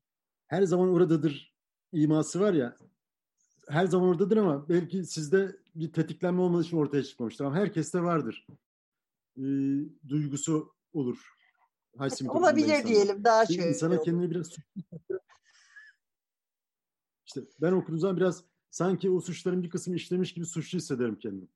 [0.47, 1.55] her zaman oradadır
[1.93, 2.77] iması var ya
[3.69, 7.45] her zaman oradadır ama belki sizde bir tetiklenme olmadığı için ortaya çıkmamıştır.
[7.45, 8.47] Ama herkeste vardır.
[9.39, 9.45] E,
[10.09, 11.35] duygusu olur.
[11.99, 12.89] Haysim Olabilir insana.
[12.89, 13.69] diyelim daha şöyle.
[13.69, 14.57] İnsana kendini biraz
[17.27, 21.49] işte ben okuduğum zaman biraz sanki o suçların bir kısmı işlemiş gibi suçlu hissederim kendimi.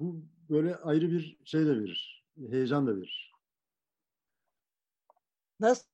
[0.00, 2.26] Bu böyle ayrı bir şey de verir.
[2.50, 3.32] Heyecan da verir.
[5.60, 5.86] Nasıl?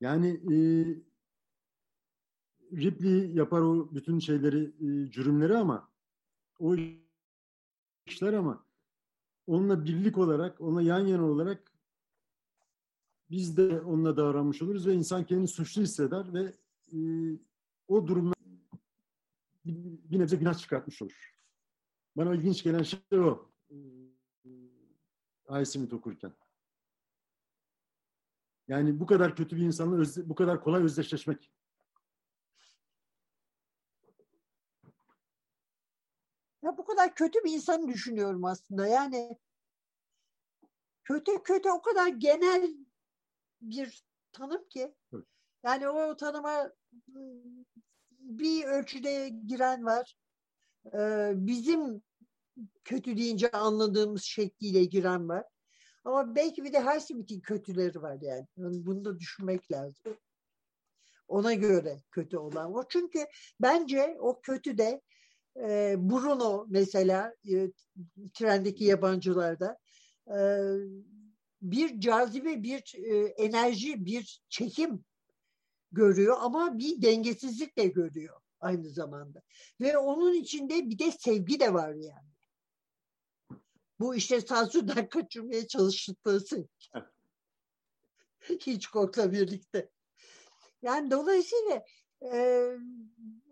[0.00, 0.56] Yani e,
[2.76, 5.92] Ripley yapar o bütün şeyleri, e, cürümleri ama
[6.58, 6.76] o
[8.06, 8.66] işler ama
[9.46, 11.72] onunla birlik olarak, ona yan yana olarak
[13.30, 16.54] biz de onunla davranmış oluruz ve insan kendini suçlu hisseder ve
[16.92, 16.98] e,
[17.88, 18.34] o durumda
[19.64, 19.74] bir,
[20.10, 21.34] bir nebze günah çıkartmış olur.
[22.16, 23.50] Bana ilginç gelen şey o.
[25.48, 26.32] Aysimit okurken.
[28.68, 31.50] Yani bu kadar kötü bir insanla bu kadar kolay özdeşleşmek.
[36.64, 38.86] Ya bu kadar kötü bir insanı düşünüyorum aslında.
[38.86, 39.38] Yani
[41.04, 42.74] kötü kötü o kadar genel
[43.60, 44.94] bir tanım ki.
[45.64, 46.72] Yani o tanıma
[48.10, 50.16] bir ölçüde giren var.
[50.94, 52.02] Ee, bizim
[52.84, 55.44] kötü deyince anladığımız şekliyle giren var.
[56.04, 58.46] Ama belki bir de her simitin kötüleri var yani.
[58.56, 60.16] Bunu da düşünmek lazım.
[61.28, 62.88] Ona göre kötü olan o.
[62.88, 63.26] Çünkü
[63.60, 65.00] bence o kötü de
[65.56, 67.70] e, Bruno mesela e,
[68.34, 69.78] trendeki yabancılarda
[70.28, 70.38] e,
[71.62, 75.04] bir cazibe, bir e, enerji, bir çekim
[75.92, 79.42] görüyor ama bir dengesizlik de görüyor aynı zamanda.
[79.80, 82.28] Ve onun içinde bir de sevgi de var yani.
[84.00, 86.68] Bu işte sansürden kaçırmaya sevgi.
[88.40, 89.90] Hitchcock'la birlikte.
[90.82, 91.84] Yani dolayısıyla
[92.32, 92.70] e,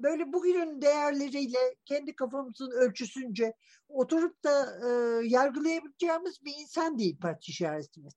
[0.02, 3.54] böyle bugünün değerleriyle kendi kafamızın ölçüsünce
[3.88, 4.88] oturup da e,
[5.26, 8.14] yargılayabileceğimiz bir insan değil parti işaretimiz.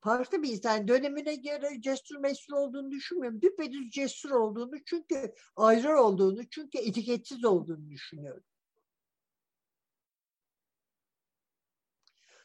[0.00, 0.88] Farklı bir insan.
[0.88, 3.40] Dönemine göre cesur mesul olduğunu düşünmüyorum.
[3.42, 8.44] Düpedüz cesur olduğunu çünkü ayrı olduğunu çünkü etiketsiz olduğunu düşünüyorum.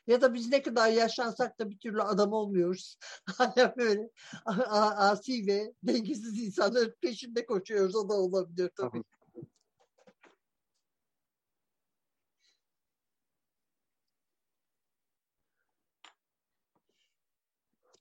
[0.08, 2.98] Ya da biz ne kadar yaşlansak da bir türlü adam olmuyoruz.
[3.38, 4.10] Hala böyle
[4.46, 7.96] asi ve dengesiz insanların peşinde koşuyoruz.
[7.96, 9.04] O da olabilir tabii.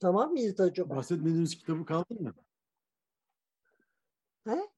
[0.01, 0.97] Tamam mıyız acaba?
[0.97, 2.35] Bahsetmediğimiz kitabı kaldı mı?
[4.45, 4.71] He?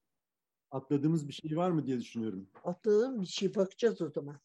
[0.71, 2.49] Atladığımız bir şey var mı diye düşünüyorum.
[2.63, 4.39] Atladığım bir şey bakacağız o zaman.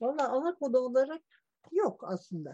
[0.00, 1.22] Valla ana konu olarak
[1.72, 2.52] yok aslında.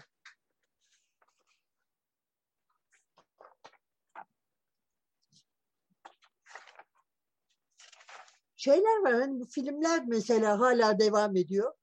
[8.57, 11.75] Şeyler var hani bu filmler mesela hala devam ediyor.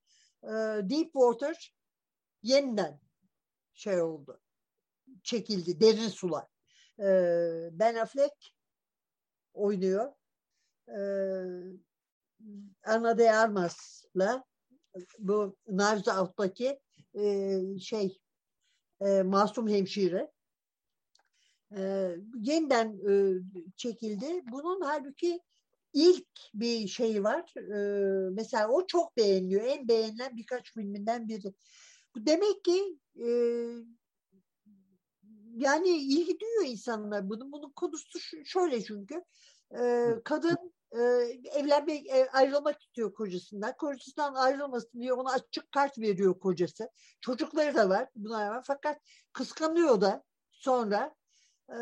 [0.90, 1.74] Deep Water
[2.42, 3.00] yeniden
[3.74, 4.40] şey oldu.
[5.22, 5.80] Çekildi.
[5.80, 6.46] Derin sular.
[7.78, 8.54] Ben Affleck
[9.52, 10.12] oynuyor.
[12.84, 14.44] Ana de Armas'la
[15.18, 16.80] bu Knives Out'taki
[17.14, 18.18] e, şey
[19.00, 20.30] e, masum hemşire
[21.76, 22.10] e,
[22.40, 23.40] yeniden e,
[23.76, 24.42] çekildi.
[24.52, 25.40] Bunun halbuki
[25.92, 27.54] ilk bir şey var.
[27.56, 27.78] E,
[28.30, 29.64] mesela o çok beğeniliyor.
[29.64, 31.54] En beğenilen birkaç filminden biri.
[32.14, 33.28] Bu demek ki e,
[35.56, 37.30] yani ilgi duyuyor insanlar.
[37.30, 39.24] Bunun bunun konusu şöyle çünkü
[39.80, 41.00] e, kadın e,
[41.60, 43.76] evlenmek, e, ayrılmak istiyor kocasından.
[43.76, 46.90] Kocasından ayrılmasın diye ona açık kart veriyor kocası.
[47.20, 48.64] Çocukları da var buna var.
[48.66, 48.98] Fakat
[49.32, 51.14] kıskanıyor da sonra
[51.68, 51.78] e,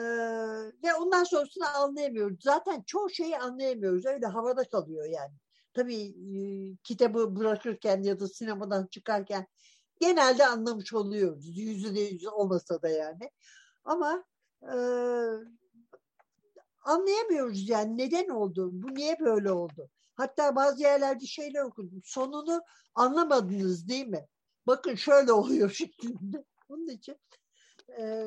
[0.84, 2.38] ve ondan sonrasını anlayamıyoruz.
[2.42, 4.06] Zaten çoğu şeyi anlayamıyoruz.
[4.06, 5.34] Öyle havada kalıyor yani.
[5.74, 6.40] Tabii e,
[6.84, 9.46] kitabı bırakırken ya da sinemadan çıkarken
[10.00, 11.59] genelde anlamış oluyoruz.
[11.59, 13.30] Yüzde yüz olmasa da yani.
[13.84, 14.24] Ama
[14.62, 14.74] e,
[16.89, 19.91] anlayamıyoruz yani neden oldu, bu niye böyle oldu.
[20.14, 22.01] Hatta bazı yerlerde şeyler okudum.
[22.05, 22.62] Sonunu
[22.95, 24.26] anlamadınız değil mi?
[24.66, 26.45] Bakın şöyle oluyor şeklinde.
[26.68, 27.16] Onun için
[27.99, 28.26] e,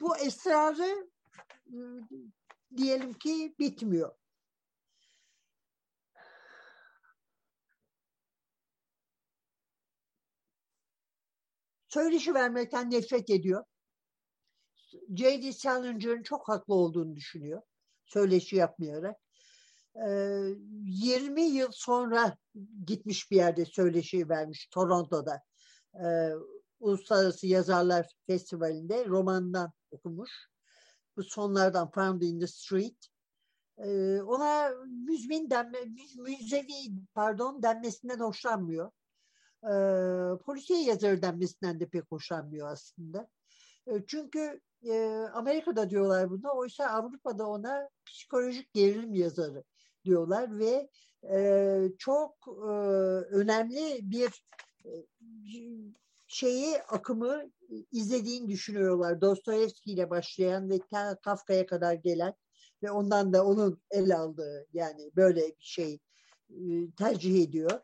[0.00, 1.08] bu esrarı
[1.66, 1.76] e,
[2.76, 4.14] diyelim ki bitmiyor.
[11.88, 13.64] Söyleşi vermekten nefret ediyor.
[15.16, 15.52] J.D.
[15.52, 17.62] Salinger'ın çok haklı olduğunu düşünüyor.
[18.04, 19.16] Söyleşi yapmayarak.
[20.06, 20.54] Ee,
[20.84, 22.36] 20 yıl sonra
[22.86, 25.42] gitmiş bir yerde söyleşi vermiş Toronto'da.
[26.04, 26.30] Ee,
[26.80, 30.30] Uluslararası Yazarlar Festivali'nde romandan okumuş.
[31.16, 33.06] Bu sonlardan Found in the Street.
[33.78, 35.78] Ee, ona müzmin denme,
[36.16, 38.90] müzevi pardon denmesinden hoşlanmıyor.
[39.64, 43.28] Ee, polisiye yazarı denmesinden de pek hoşlanmıyor aslında.
[43.86, 46.50] Ee, çünkü e, Amerika'da diyorlar bunu.
[46.54, 49.64] Oysa Avrupa'da ona psikolojik gerilim yazarı
[50.04, 50.88] diyorlar ve
[51.30, 52.70] e, çok e,
[53.34, 54.44] önemli bir
[54.84, 54.92] e,
[56.26, 57.50] şeyi akımı
[57.92, 59.20] izlediğini düşünüyorlar.
[59.20, 60.80] Dostoyevski ile başlayan ve
[61.22, 62.34] Kafka'ya kadar gelen
[62.82, 65.98] ve ondan da onun el aldığı yani böyle bir şey
[66.96, 67.80] tercih ediyor.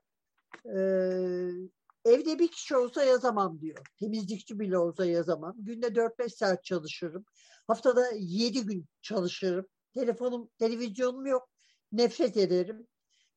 [2.05, 3.87] Evde bir kişi olsa yazamam diyor.
[4.01, 5.55] Temizlikçi bile olsa yazamam.
[5.59, 7.25] Günde 4-5 saat çalışırım.
[7.67, 9.67] Haftada 7 gün çalışırım.
[9.95, 11.49] Telefonum, televizyonum yok.
[11.93, 12.87] Nefret ederim.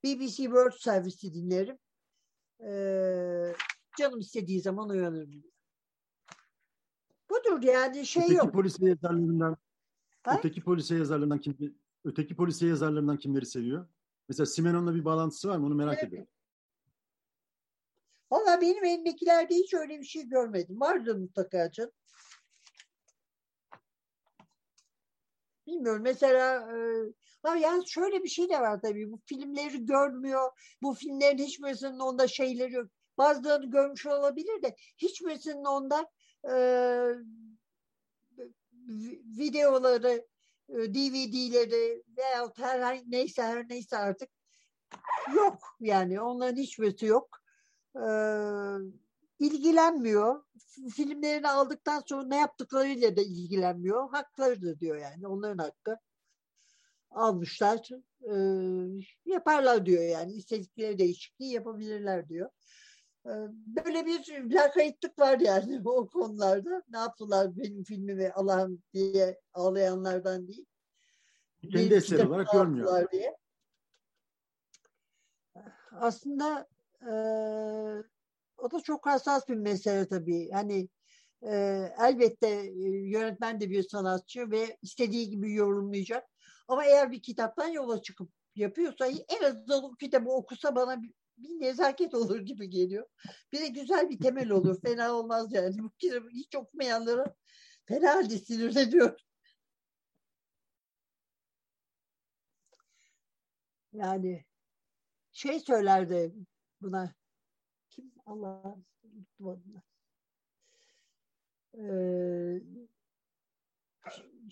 [0.03, 1.77] BBC World Service'i dinlerim.
[2.61, 3.55] Ee,
[3.97, 5.43] canım istediği zaman uyanırım.
[7.29, 8.53] Budur yani şey öteki yok.
[8.53, 9.57] Polisiye yazarlarından,
[10.23, 10.37] ha?
[10.39, 13.87] öteki polisiye yazarlarından kim, öteki polisiye yazarlarından kimleri seviyor?
[14.29, 15.65] Mesela Simenon'la bir bağlantısı var mı?
[15.65, 16.07] Onu merak evet.
[16.07, 16.29] ediyorum.
[18.31, 20.79] Valla benim elimdekilerde hiç öyle bir şey görmedim.
[20.79, 21.91] Vardır mutlaka canım.
[25.67, 26.69] Bilmiyorum mesela
[27.45, 29.11] e, yani şöyle bir şey de var tabii.
[29.11, 30.51] Bu filmleri görmüyor.
[30.81, 32.87] Bu filmlerin hiçbirisinin onda şeyleri yok.
[33.17, 36.09] Bazılarını görmüş olabilir de hiçbirisinin onda
[36.43, 36.53] e,
[39.37, 40.27] videoları,
[40.69, 44.29] e, DVD'leri veya her neyse her neyse artık
[45.35, 46.21] yok yani.
[46.21, 47.46] Onların hiçbirisi yok
[48.05, 48.09] e,
[49.39, 50.43] ilgilenmiyor.
[50.95, 54.09] Filmlerini aldıktan sonra ne yaptıklarıyla da ilgilenmiyor.
[54.09, 55.27] Haklarıdır diyor yani.
[55.27, 55.97] Onların hakkı.
[57.09, 57.89] Almışlar.
[58.21, 58.35] E,
[59.25, 60.33] yaparlar diyor yani.
[60.33, 62.49] İstedikleri değişikliği yapabilirler diyor.
[63.25, 63.31] E,
[63.67, 66.83] böyle bir lakaytlık var yani o konularda.
[66.89, 70.65] Ne yaptılar benim filmimi Allah'ım diye ağlayanlardan değil.
[71.71, 73.11] Kendi eseri olarak görmüyor.
[73.11, 73.37] Diye.
[75.91, 76.67] Aslında
[77.01, 77.13] e,
[78.57, 80.49] o da çok hassas bir mesele tabii.
[80.51, 80.89] Hani
[81.41, 81.51] e,
[81.99, 82.49] elbette
[83.09, 86.29] yönetmen de bir sanatçı ve istediği gibi yorumlayacak.
[86.67, 91.61] Ama eğer bir kitaptan yola çıkıp yapıyorsa en azından o kitabı okusa bana bir, bir
[91.65, 93.07] nezaket olur gibi geliyor.
[93.51, 94.81] Bir de güzel bir temel olur.
[94.81, 95.79] Fena olmaz yani.
[95.79, 97.35] Bu kitabı hiç okumayanlara
[97.87, 99.19] fena halde sinirleniyor.
[103.93, 104.45] Yani
[105.31, 106.33] şey söylerdi
[106.81, 107.15] buna
[107.89, 109.81] kim Allah unuttum adını.
[111.77, 112.61] Ee,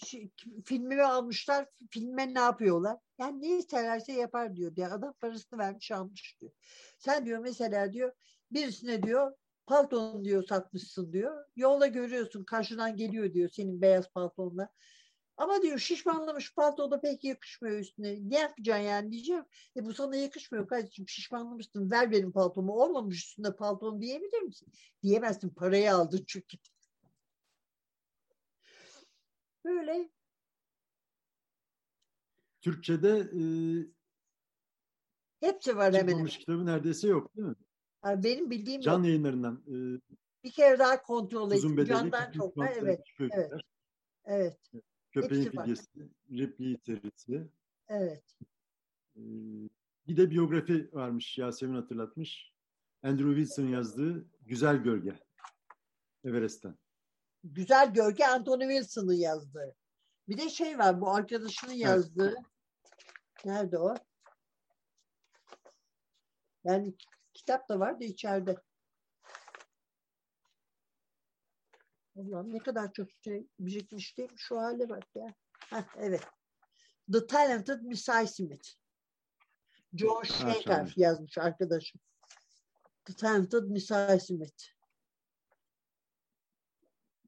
[0.06, 0.32] şey,
[1.04, 1.68] almışlar.
[1.92, 2.98] Filme ne yapıyorlar?
[3.18, 4.76] Yani ne isterlerse yapar diyor.
[4.76, 6.52] diye adam parasını vermiş almış diyor.
[7.00, 8.12] Sen diyor mesela diyor
[8.52, 9.34] birisine diyor
[9.68, 11.46] paltonu diyor satmışsın diyor.
[11.56, 14.70] Yolda görüyorsun karşıdan geliyor diyor senin beyaz paltonla.
[15.38, 18.30] Ama diyor şişmanlamış palto da pek yakışmıyor üstüne.
[18.30, 19.46] Ne yapacaksın yani diyeceğim.
[19.76, 24.68] E bu sana yakışmıyor kardeşim şişmanlamışsın ver benim paltomu olmamış üstünde palton diyebilir misin?
[25.04, 26.58] Diyemezsin parayı aldın çünkü.
[29.66, 30.10] Böyle.
[32.62, 33.42] Türkçe'de e,
[35.40, 36.08] hepsi var hemen.
[36.08, 37.56] Çıkmamış kitabı neredeyse yok değil mi?
[38.06, 39.06] Yani benim bildiğim Can yok.
[39.06, 39.64] yayınlarından.
[39.68, 39.76] E,
[40.44, 42.58] bir kere daha kontrol bedeli, Candan çok.
[42.58, 42.78] Evet.
[42.78, 43.02] Evet.
[43.20, 43.62] öyküler,
[44.26, 44.60] Evet.
[45.22, 45.64] Köpeğin hepsi var.
[45.64, 47.48] fidyesi, repliği serisi.
[47.88, 48.24] Evet.
[49.16, 49.22] E,
[50.08, 52.54] bir de biyografi varmış Yasemin hatırlatmış.
[53.04, 55.20] Andrew Wilson yazdığı Güzel Gölge.
[56.24, 56.78] Everest'ten.
[57.44, 59.76] Güzel Gölge Anthony Wilson'ın yazdığı.
[60.28, 62.36] Bir de şey var bu arkadaşının yazdığı.
[63.46, 63.96] Nerede o?
[66.64, 66.94] Yani
[67.34, 68.56] kitap da var da içeride.
[72.16, 74.28] Allah'ım ne kadar çok şey birikmiştim.
[74.38, 75.34] Şu hale bak ya.
[75.60, 76.24] Heh, evet.
[77.14, 78.70] The Talented Missy Smith.
[80.24, 80.90] Shaker şahane.
[80.96, 82.02] yazmış arkadaşım.
[83.06, 84.64] The Talented Missy Smith.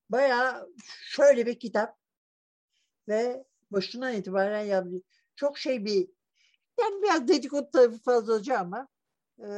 [0.09, 1.97] Bayağı şöyle bir kitap
[3.07, 5.03] ve başından itibaren yapmış.
[5.35, 6.09] Çok şey bir
[6.79, 8.87] yani biraz dedikodu tarafı fazlaca ama
[9.39, 9.49] e,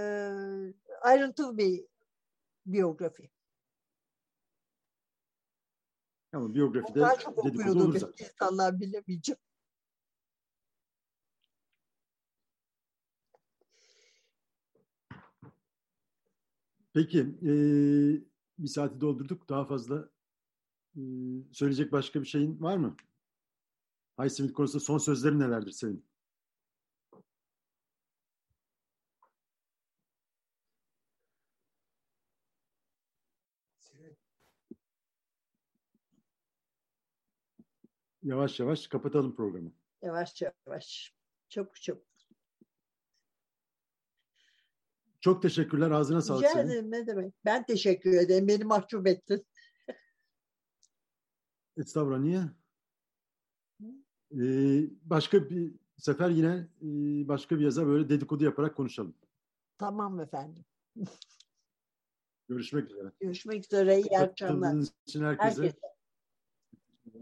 [1.02, 1.86] ayrıntılı bir
[2.66, 3.30] biyografi.
[6.34, 8.26] Ama biyografide çok dedikodu olur zaten.
[8.26, 9.40] insanlar bilemeyeceğim.
[16.94, 17.52] Peki, e,
[18.60, 19.50] bir saati doldurduk.
[19.50, 20.10] Daha fazla
[20.96, 21.02] e,
[21.52, 22.96] söyleyecek başka bir şeyin var mı?
[24.22, 26.09] Highsmith konusunda son sözlerin nelerdir senin?
[38.24, 39.72] Yavaş yavaş kapatalım programı.
[40.02, 41.14] Yavaş yavaş.
[41.50, 42.10] Çok çok.
[45.22, 45.92] Çok teşekkürler.
[45.92, 47.34] Ağzına sağlık Rica ederim ne demek.
[47.46, 48.48] Ben teşekkür ederim.
[48.48, 49.46] Beni mahcup ettin.
[51.78, 52.42] Estağfurullah niye?
[54.32, 56.88] Ee, başka bir sefer yine e,
[57.28, 59.16] başka bir yazar böyle dedikodu yaparak konuşalım.
[59.78, 60.66] Tamam efendim.
[62.50, 63.12] Görüşmek üzere.
[63.20, 64.00] Görüşmek üzere.
[64.00, 64.76] İyi akşamlar.
[65.08, 65.64] İçin herkese.
[65.64, 65.80] Herkese.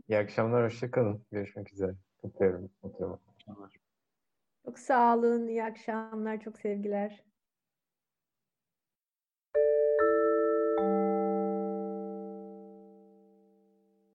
[0.10, 1.26] İyi akşamlar, hoşçakalın.
[1.32, 1.96] Görüşmek üzere.
[2.22, 2.70] Kutluyorum.
[2.84, 3.20] Mutlu
[4.66, 7.24] Çok sağ olun, iyi akşamlar, çok sevgiler.